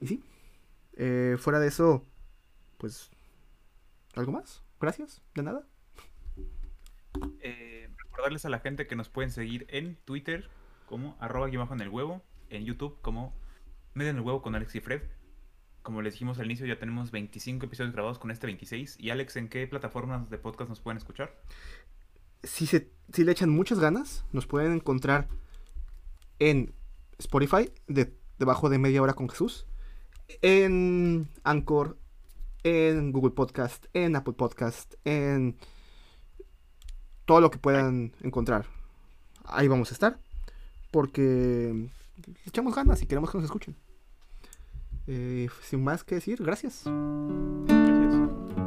Y 0.00 0.06
sí, 0.06 0.22
eh, 0.96 1.36
fuera 1.38 1.60
de 1.60 1.68
eso, 1.68 2.04
pues 2.78 3.10
¿Algo 4.14 4.32
más? 4.32 4.62
Gracias, 4.80 5.22
de 5.34 5.42
nada. 5.42 5.66
Eh, 7.40 7.88
recordarles 7.96 8.44
a 8.44 8.50
la 8.50 8.58
gente 8.58 8.86
que 8.86 8.96
nos 8.96 9.08
pueden 9.08 9.30
seguir 9.30 9.66
en 9.68 9.96
Twitter 10.04 10.48
como 10.86 11.16
arroba 11.20 11.48
bajo 11.48 11.74
en 11.74 11.80
el 11.80 11.88
huevo, 11.88 12.22
en 12.48 12.64
YouTube 12.64 13.00
como 13.02 13.34
medio 13.94 14.10
en 14.10 14.16
el 14.16 14.22
huevo 14.22 14.42
con 14.42 14.54
Alex 14.54 14.74
y 14.74 14.80
Fred. 14.80 15.02
Como 15.82 16.02
les 16.02 16.14
dijimos 16.14 16.38
al 16.38 16.46
inicio, 16.46 16.66
ya 16.66 16.78
tenemos 16.78 17.10
25 17.12 17.66
episodios 17.66 17.94
grabados 17.94 18.18
con 18.18 18.30
este 18.30 18.46
26. 18.46 18.98
Y 18.98 19.10
Alex, 19.10 19.36
¿en 19.36 19.48
qué 19.48 19.66
plataformas 19.66 20.28
de 20.28 20.38
podcast 20.38 20.68
nos 20.68 20.80
pueden 20.80 20.98
escuchar? 20.98 21.34
Si, 22.42 22.66
se, 22.66 22.90
si 23.12 23.24
le 23.24 23.32
echan 23.32 23.50
muchas 23.50 23.78
ganas, 23.78 24.24
nos 24.32 24.46
pueden 24.46 24.72
encontrar 24.72 25.28
en 26.38 26.74
Spotify, 27.18 27.70
de, 27.86 28.14
debajo 28.38 28.68
de 28.68 28.78
media 28.78 29.02
hora 29.02 29.14
con 29.14 29.28
Jesús, 29.28 29.66
en 30.42 31.28
Anchor, 31.44 31.98
en 32.62 33.12
Google 33.12 33.32
Podcast, 33.32 33.86
en 33.92 34.16
Apple 34.16 34.34
Podcast, 34.34 34.94
en 35.04 35.56
todo 37.24 37.40
lo 37.40 37.50
que 37.50 37.58
puedan 37.58 38.12
encontrar. 38.22 38.66
Ahí 39.44 39.68
vamos 39.68 39.90
a 39.90 39.94
estar. 39.94 40.18
Porque 40.90 41.88
echamos 42.46 42.74
ganas 42.74 43.00
y 43.02 43.06
queremos 43.06 43.30
que 43.30 43.38
nos 43.38 43.44
escuchen. 43.44 43.76
Eh, 45.06 45.48
sin 45.62 45.84
más 45.84 46.04
que 46.04 46.16
decir, 46.16 46.42
gracias. 46.42 46.84
Gracias. 47.66 48.59